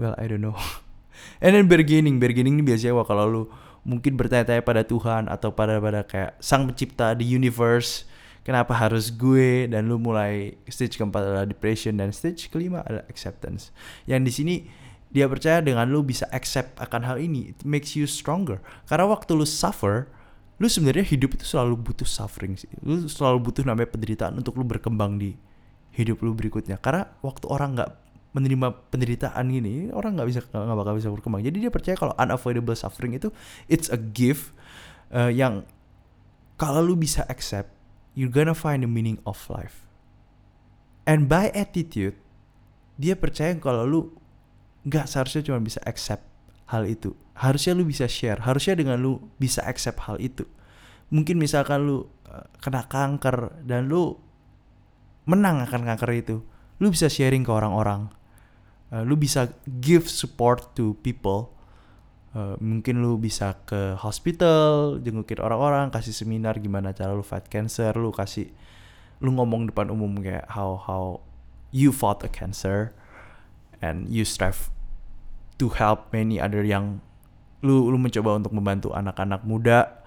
Well, 0.00 0.16
I 0.16 0.28
don't 0.28 0.40
know. 0.40 0.56
And 1.44 1.54
then 1.54 1.70
bargaining, 1.70 2.18
bargaining 2.18 2.58
ini 2.58 2.64
biasanya 2.66 2.96
wah 2.96 3.06
kalau 3.06 3.24
lu 3.30 3.42
mungkin 3.84 4.16
bertanya-tanya 4.16 4.64
pada 4.64 4.82
Tuhan 4.82 5.28
atau 5.28 5.52
pada 5.52 5.78
pada 5.78 6.02
kayak 6.02 6.40
sang 6.40 6.66
pencipta 6.66 7.12
di 7.12 7.28
universe, 7.28 8.08
kenapa 8.44 8.76
harus 8.76 9.08
gue 9.10 9.66
dan 9.66 9.88
lu 9.88 9.96
mulai 9.96 10.54
stage 10.68 11.00
keempat 11.00 11.24
adalah 11.24 11.46
depression 11.48 11.96
dan 11.96 12.12
stage 12.12 12.52
kelima 12.52 12.84
adalah 12.84 13.08
acceptance. 13.08 13.72
Yang 14.04 14.20
di 14.22 14.32
sini 14.32 14.54
dia 15.10 15.26
percaya 15.26 15.64
dengan 15.64 15.88
lu 15.88 16.04
bisa 16.04 16.28
accept 16.30 16.76
akan 16.78 17.02
hal 17.08 17.16
ini, 17.18 17.56
it 17.56 17.60
makes 17.64 17.96
you 17.96 18.04
stronger. 18.04 18.60
Karena 18.84 19.08
waktu 19.08 19.32
lu 19.32 19.48
suffer, 19.48 20.06
lu 20.60 20.68
sebenarnya 20.68 21.08
hidup 21.08 21.40
itu 21.40 21.48
selalu 21.48 21.80
butuh 21.80 22.06
suffering 22.06 22.54
sih. 22.54 22.70
Lu 22.84 23.08
selalu 23.08 23.50
butuh 23.50 23.64
namanya 23.64 23.88
penderitaan 23.90 24.36
untuk 24.36 24.60
lu 24.60 24.66
berkembang 24.68 25.16
di 25.16 25.32
hidup 25.96 26.20
lu 26.20 26.36
berikutnya. 26.36 26.76
Karena 26.78 27.08
waktu 27.24 27.46
orang 27.48 27.80
nggak 27.80 27.90
menerima 28.34 28.90
penderitaan 28.90 29.46
gini 29.46 29.94
orang 29.94 30.18
nggak 30.18 30.26
bisa 30.26 30.40
nggak 30.50 30.74
bakal 30.74 30.98
bisa 30.98 31.06
berkembang 31.06 31.38
jadi 31.46 31.54
dia 31.54 31.70
percaya 31.70 31.94
kalau 31.94 32.10
unavoidable 32.18 32.74
suffering 32.74 33.14
itu 33.14 33.30
it's 33.70 33.86
a 33.94 33.98
gift 33.98 34.50
uh, 35.14 35.30
yang 35.30 35.62
kalau 36.58 36.82
lu 36.82 36.98
bisa 36.98 37.22
accept 37.30 37.70
you're 38.14 38.32
gonna 38.32 38.56
find 38.56 38.82
the 38.82 38.90
meaning 38.90 39.18
of 39.26 39.38
life. 39.50 39.86
And 41.04 41.28
by 41.28 41.52
attitude 41.52 42.16
dia 42.94 43.18
percaya 43.18 43.52
kalau 43.58 43.84
lu 43.84 44.00
nggak 44.86 45.10
seharusnya 45.10 45.42
cuma 45.44 45.60
bisa 45.60 45.82
accept 45.84 46.22
hal 46.70 46.86
itu. 46.86 47.12
Harusnya 47.34 47.74
lu 47.74 47.84
bisa 47.84 48.06
share. 48.06 48.40
Harusnya 48.46 48.78
dengan 48.78 49.02
lu 49.02 49.18
bisa 49.36 49.60
accept 49.66 50.06
hal 50.06 50.22
itu. 50.22 50.46
Mungkin 51.10 51.36
misalkan 51.36 51.84
lu 51.84 52.06
uh, 52.30 52.46
kena 52.62 52.86
kanker 52.86 53.66
dan 53.66 53.90
lu 53.90 54.16
menang 55.26 55.64
akan 55.64 55.82
kanker 55.84 56.10
itu 56.14 56.36
lu 56.82 56.90
bisa 56.90 57.06
sharing 57.06 57.46
ke 57.46 57.52
orang-orang. 57.52 58.10
Uh, 58.90 59.02
lu 59.02 59.18
bisa 59.18 59.50
give 59.80 60.06
support 60.06 60.74
to 60.78 60.94
people 61.02 61.53
uh, 62.34 62.54
mungkin 62.58 63.00
lu 63.00 63.16
bisa 63.16 63.56
ke 63.64 63.96
hospital 63.96 64.98
jengukin 65.00 65.40
orang-orang 65.40 65.88
kasih 65.94 66.12
seminar 66.12 66.58
gimana 66.58 66.90
cara 66.92 67.14
lu 67.14 67.24
fight 67.24 67.46
cancer 67.48 67.94
lu 67.94 68.10
kasih 68.10 68.50
lu 69.22 69.32
ngomong 69.32 69.70
depan 69.70 69.88
umum 69.88 70.20
kayak 70.20 70.44
how 70.50 70.76
how 70.76 71.22
you 71.70 71.94
fought 71.94 72.20
a 72.26 72.30
cancer 72.30 72.92
and 73.80 74.10
you 74.10 74.26
strive 74.26 74.68
to 75.56 75.70
help 75.70 76.10
many 76.10 76.42
other 76.42 76.66
yang 76.66 76.98
lu 77.64 77.88
lu 77.88 77.96
mencoba 77.96 78.36
untuk 78.36 78.52
membantu 78.52 78.92
anak-anak 78.92 79.40
muda 79.46 80.04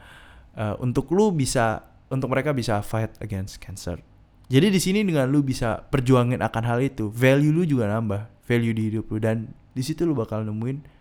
uh, 0.54 0.76
untuk 0.78 1.10
lu 1.16 1.34
bisa 1.34 1.88
untuk 2.08 2.32
mereka 2.32 2.56
bisa 2.56 2.80
fight 2.86 3.12
against 3.20 3.60
cancer. 3.60 4.00
Jadi 4.48 4.72
di 4.72 4.80
sini 4.80 5.04
dengan 5.04 5.28
lu 5.28 5.44
bisa 5.44 5.84
perjuangin 5.92 6.40
akan 6.40 6.64
hal 6.64 6.80
itu, 6.80 7.12
value 7.12 7.52
lu 7.52 7.68
juga 7.68 7.92
nambah 7.92 8.32
value 8.48 8.72
di 8.72 8.84
hidup 8.88 9.12
lu 9.12 9.20
dan 9.20 9.52
di 9.76 9.84
situ 9.84 10.08
lu 10.08 10.16
bakal 10.16 10.48
nemuin 10.48 10.97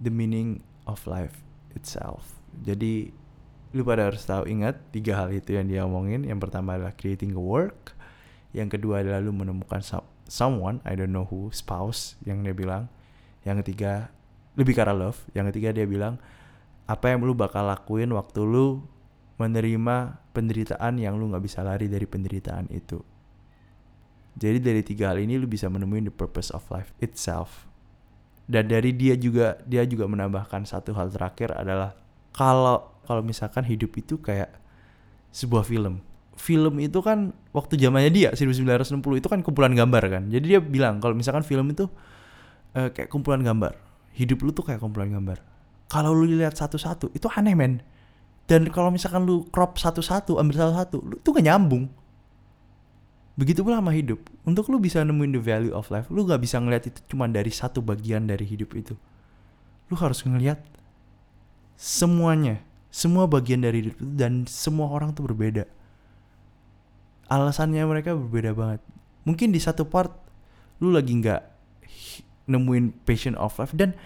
the 0.00 0.08
meaning 0.08 0.64
of 0.88 1.04
life 1.04 1.44
itself. 1.76 2.40
Jadi 2.64 3.12
lu 3.70 3.86
pada 3.86 4.10
harus 4.10 4.26
tahu 4.26 4.50
ingat 4.50 4.80
tiga 4.90 5.14
hal 5.14 5.30
itu 5.30 5.54
yang 5.54 5.68
dia 5.68 5.86
omongin. 5.86 6.26
Yang 6.26 6.48
pertama 6.48 6.74
adalah 6.74 6.96
creating 6.96 7.36
a 7.36 7.42
work, 7.42 7.94
yang 8.50 8.66
kedua 8.66 9.06
adalah 9.06 9.22
lu 9.22 9.30
menemukan 9.30 9.78
someone, 10.26 10.82
I 10.82 10.98
don't 10.98 11.14
know 11.14 11.28
who, 11.28 11.54
spouse 11.54 12.18
yang 12.26 12.42
dia 12.42 12.56
bilang. 12.56 12.90
Yang 13.46 13.62
ketiga 13.66 14.10
lebih 14.58 14.74
karena 14.74 14.96
love. 14.96 15.22
Yang 15.36 15.54
ketiga 15.54 15.70
dia 15.76 15.86
bilang 15.86 16.18
apa 16.90 17.14
yang 17.14 17.22
lu 17.22 17.38
bakal 17.38 17.70
lakuin 17.70 18.10
waktu 18.10 18.42
lu 18.42 18.82
menerima 19.38 20.18
penderitaan 20.34 20.98
yang 20.98 21.14
lu 21.16 21.30
nggak 21.30 21.44
bisa 21.46 21.62
lari 21.62 21.86
dari 21.86 22.04
penderitaan 22.04 22.66
itu. 22.74 22.98
Jadi 24.34 24.58
dari 24.58 24.82
tiga 24.82 25.14
hal 25.14 25.22
ini 25.22 25.38
lu 25.38 25.46
bisa 25.46 25.70
menemuin 25.70 26.10
the 26.10 26.14
purpose 26.14 26.50
of 26.50 26.66
life 26.74 26.90
itself. 26.98 27.69
Dan 28.50 28.66
dari 28.66 28.90
dia 28.98 29.14
juga 29.14 29.62
dia 29.62 29.86
juga 29.86 30.10
menambahkan 30.10 30.66
satu 30.66 30.90
hal 30.98 31.14
terakhir 31.14 31.54
adalah 31.54 31.94
kalau 32.34 32.98
kalau 33.06 33.22
misalkan 33.22 33.62
hidup 33.62 33.94
itu 33.94 34.18
kayak 34.18 34.50
sebuah 35.30 35.62
film. 35.62 36.02
Film 36.34 36.82
itu 36.82 36.98
kan 36.98 37.30
waktu 37.54 37.78
zamannya 37.78 38.10
dia 38.10 38.28
1960 38.34 39.22
itu 39.22 39.28
kan 39.30 39.38
kumpulan 39.46 39.70
gambar 39.70 40.02
kan. 40.10 40.22
Jadi 40.26 40.56
dia 40.56 40.58
bilang 40.58 40.98
kalau 40.98 41.14
misalkan 41.14 41.46
film 41.46 41.70
itu 41.70 41.86
uh, 42.74 42.90
kayak 42.90 43.06
kumpulan 43.06 43.38
gambar. 43.46 43.78
Hidup 44.18 44.42
lu 44.42 44.50
tuh 44.50 44.66
kayak 44.66 44.82
kumpulan 44.82 45.14
gambar. 45.14 45.38
Kalau 45.86 46.10
lu 46.10 46.26
lihat 46.26 46.58
satu-satu 46.58 47.14
itu 47.14 47.30
aneh 47.30 47.54
men. 47.54 47.86
Dan 48.50 48.66
kalau 48.74 48.90
misalkan 48.90 49.22
lu 49.22 49.46
crop 49.46 49.78
satu-satu, 49.78 50.42
ambil 50.42 50.58
satu-satu, 50.58 50.96
lu 51.06 51.14
tuh 51.22 51.38
gak 51.38 51.46
nyambung 51.46 51.86
Begitu 53.40 53.64
pula 53.64 53.80
sama 53.80 53.96
hidup. 53.96 54.20
Untuk 54.44 54.68
lu 54.68 54.76
bisa 54.76 55.00
nemuin 55.00 55.32
the 55.32 55.40
value 55.40 55.72
of 55.72 55.88
life, 55.88 56.12
lu 56.12 56.28
gak 56.28 56.44
bisa 56.44 56.60
ngeliat 56.60 56.84
itu 56.84 57.00
cuma 57.08 57.24
dari 57.24 57.48
satu 57.48 57.80
bagian 57.80 58.28
dari 58.28 58.44
hidup 58.44 58.76
itu. 58.76 58.92
Lu 59.88 59.96
harus 59.96 60.20
ngeliat 60.28 60.60
semuanya, 61.80 62.60
semua 62.92 63.24
bagian 63.24 63.64
dari 63.64 63.80
hidup 63.80 63.96
itu 63.96 64.04
dan 64.12 64.44
semua 64.44 64.92
orang 64.92 65.16
tuh 65.16 65.24
berbeda. 65.24 65.64
Alasannya 67.32 67.80
mereka 67.88 68.12
berbeda 68.12 68.52
banget. 68.52 68.84
Mungkin 69.24 69.56
di 69.56 69.60
satu 69.62 69.88
part 69.88 70.12
lu 70.84 70.92
lagi 70.92 71.16
nggak 71.16 71.40
nemuin 72.44 72.92
passion 73.08 73.32
of 73.40 73.56
life 73.56 73.72
dan 73.72 73.96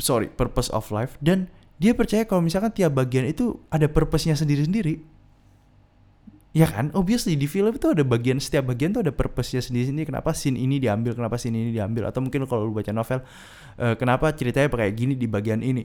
sorry 0.00 0.32
purpose 0.32 0.72
of 0.72 0.88
life 0.88 1.20
dan 1.20 1.50
dia 1.82 1.92
percaya 1.92 2.22
kalau 2.22 2.40
misalkan 2.40 2.70
tiap 2.70 2.94
bagian 2.94 3.26
itu 3.26 3.58
ada 3.72 3.90
purpose-nya 3.90 4.38
sendiri-sendiri 4.38 5.02
Ya 6.54 6.70
kan, 6.70 6.94
obviously 6.94 7.34
di 7.34 7.50
film 7.50 7.74
itu 7.74 7.90
ada 7.90 8.06
bagian 8.06 8.38
setiap 8.38 8.70
bagian 8.70 8.94
tuh 8.94 9.02
ada 9.02 9.10
purpose-nya 9.10 9.58
sendiri-sendiri. 9.58 10.06
Kenapa 10.06 10.30
scene 10.30 10.54
ini 10.54 10.78
diambil, 10.78 11.18
kenapa 11.18 11.34
scene 11.34 11.58
ini 11.58 11.74
diambil, 11.74 12.06
atau 12.06 12.22
mungkin 12.22 12.46
kalau 12.46 12.70
lu 12.70 12.78
baca 12.78 12.94
novel, 12.94 13.26
uh, 13.82 13.98
kenapa 13.98 14.30
ceritanya 14.30 14.70
pakai 14.70 14.94
gini 14.94 15.18
di 15.18 15.26
bagian 15.26 15.66
ini. 15.66 15.82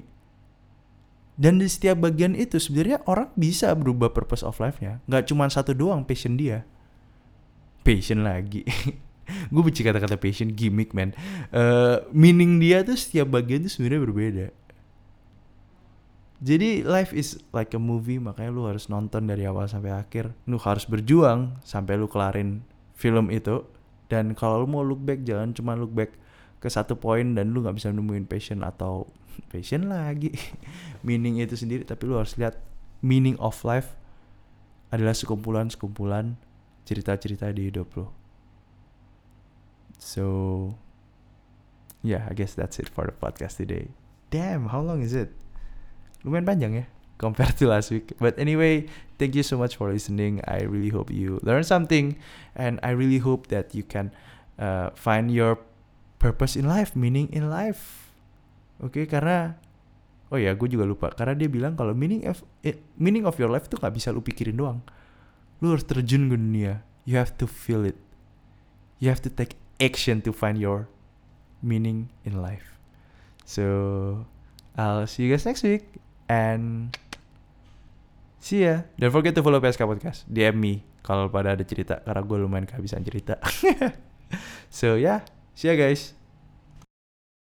Dan 1.33 1.57
di 1.57 1.65
setiap 1.65 2.05
bagian 2.05 2.37
itu 2.37 2.61
sebenarnya 2.61 3.01
orang 3.09 3.33
bisa 3.33 3.73
berubah 3.73 4.13
purpose 4.13 4.45
of 4.45 4.61
life-nya. 4.61 5.01
Nggak 5.09 5.33
cuma 5.33 5.49
satu 5.49 5.73
doang 5.73 6.05
passion 6.05 6.37
dia. 6.37 6.61
Passion 7.81 8.21
lagi. 8.21 8.61
gue 9.53 9.61
benci 9.65 9.81
kata-kata 9.81 10.21
passion 10.21 10.53
gimmick 10.53 10.93
man. 10.93 11.17
Uh, 11.49 12.05
meaning 12.13 12.61
dia 12.61 12.85
tuh 12.85 12.93
setiap 12.93 13.33
bagian 13.33 13.65
tuh 13.65 13.73
sebenarnya 13.73 14.01
berbeda 14.05 14.47
jadi 16.39 16.87
life 16.87 17.11
is 17.11 17.35
like 17.51 17.75
a 17.75 17.81
movie 17.81 18.15
makanya 18.15 18.55
lu 18.55 18.63
harus 18.63 18.87
nonton 18.87 19.27
dari 19.27 19.43
awal 19.43 19.67
sampai 19.67 19.91
akhir. 19.91 20.31
Lu 20.47 20.55
harus 20.55 20.87
berjuang 20.87 21.59
sampai 21.67 21.99
lu 21.99 22.07
kelarin 22.07 22.63
film 22.95 23.27
itu. 23.27 23.67
Dan 24.07 24.33
kalau 24.33 24.63
lu 24.63 24.67
mau 24.71 24.81
look 24.81 25.03
back 25.03 25.27
jangan 25.27 25.51
cuma 25.51 25.75
look 25.75 25.91
back 25.91 26.15
ke 26.59 26.67
satu 26.71 26.95
poin 26.95 27.35
dan 27.35 27.51
lu 27.51 27.63
nggak 27.63 27.75
bisa 27.75 27.91
nemuin 27.91 28.27
passion 28.27 28.63
atau 28.63 29.07
passion 29.51 29.87
lagi 29.87 30.35
meaning 31.07 31.39
itu 31.39 31.55
sendiri 31.55 31.87
tapi 31.87 32.03
lu 32.03 32.19
harus 32.19 32.35
lihat 32.35 32.59
meaning 32.99 33.39
of 33.39 33.55
life 33.63 33.95
adalah 34.91 35.15
sekumpulan-sekumpulan 35.15 36.35
cerita-cerita 36.83 37.53
di 37.53 37.69
hidup 37.69 37.93
lo. 37.95 38.11
So, 39.99 40.25
yeah, 42.01 42.25
I 42.25 42.33
guess 42.33 42.55
that's 42.55 42.79
it 42.79 42.89
for 42.89 43.05
the 43.05 43.13
podcast 43.13 43.61
today. 43.61 43.91
Damn, 44.33 44.71
how 44.71 44.81
long 44.81 45.03
is 45.03 45.13
it? 45.13 45.29
Lumayan 46.23 46.45
panjang 46.45 46.73
ya 46.83 46.85
compared 47.19 47.59
to 47.59 47.67
last 47.67 47.91
week. 47.91 48.15
But 48.17 48.39
anyway, 48.39 48.87
thank 49.19 49.35
you 49.35 49.43
so 49.43 49.59
much 49.59 49.75
for 49.75 49.91
listening. 49.91 50.39
I 50.47 50.63
really 50.63 50.89
hope 50.89 51.11
you 51.11 51.37
learn 51.43 51.67
something, 51.67 52.15
and 52.55 52.79
I 52.81 52.95
really 52.95 53.19
hope 53.19 53.51
that 53.51 53.75
you 53.75 53.83
can 53.83 54.15
uh, 54.55 54.95
find 54.95 55.29
your 55.29 55.59
purpose 56.17 56.55
in 56.55 56.65
life, 56.65 56.95
meaning 56.95 57.27
in 57.35 57.51
life. 57.51 58.09
Oke, 58.79 59.03
okay, 59.03 59.05
karena 59.11 59.59
oh 60.31 60.39
ya, 60.39 60.55
gue 60.55 60.71
juga 60.71 60.87
lupa 60.87 61.11
karena 61.11 61.35
dia 61.35 61.51
bilang 61.51 61.75
kalau 61.75 61.91
meaning 61.91 62.23
of 62.23 62.41
eh, 62.63 62.79
meaning 62.95 63.27
of 63.27 63.35
your 63.35 63.51
life 63.51 63.67
tuh 63.67 63.75
gak 63.77 63.91
bisa 63.91 64.15
lu 64.15 64.23
pikirin 64.23 64.55
doang. 64.55 64.79
Lu 65.59 65.75
harus 65.75 65.83
terjun 65.83 66.31
ke 66.31 66.39
dunia. 66.39 66.87
You 67.03 67.19
have 67.19 67.35
to 67.43 67.45
feel 67.45 67.83
it. 67.83 67.99
You 69.03 69.11
have 69.11 69.19
to 69.27 69.31
take 69.31 69.59
action 69.83 70.23
to 70.23 70.31
find 70.31 70.55
your 70.55 70.87
meaning 71.59 72.11
in 72.23 72.39
life. 72.39 72.79
So, 73.43 74.27
I'll 74.77 75.07
see 75.07 75.25
you 75.25 75.33
guys 75.33 75.43
next 75.43 75.65
week. 75.65 75.99
And 76.29 76.93
see 78.37 78.69
ya. 78.69 78.85
Don't 79.01 79.09
forget 79.09 79.33
to 79.33 79.41
follow 79.41 79.57
PSK 79.57 79.81
Podcast. 79.89 80.29
DM 80.29 80.55
me 80.55 80.73
kalau 81.01 81.25
pada 81.33 81.57
ada 81.57 81.65
cerita 81.65 82.05
karena 82.05 82.21
gue 82.21 82.37
lumayan 82.37 82.69
kehabisan 82.69 83.01
cerita. 83.01 83.41
so 84.69 84.93
yeah, 84.93 85.25
see 85.57 85.73
ya 85.73 85.75
guys. 85.75 86.13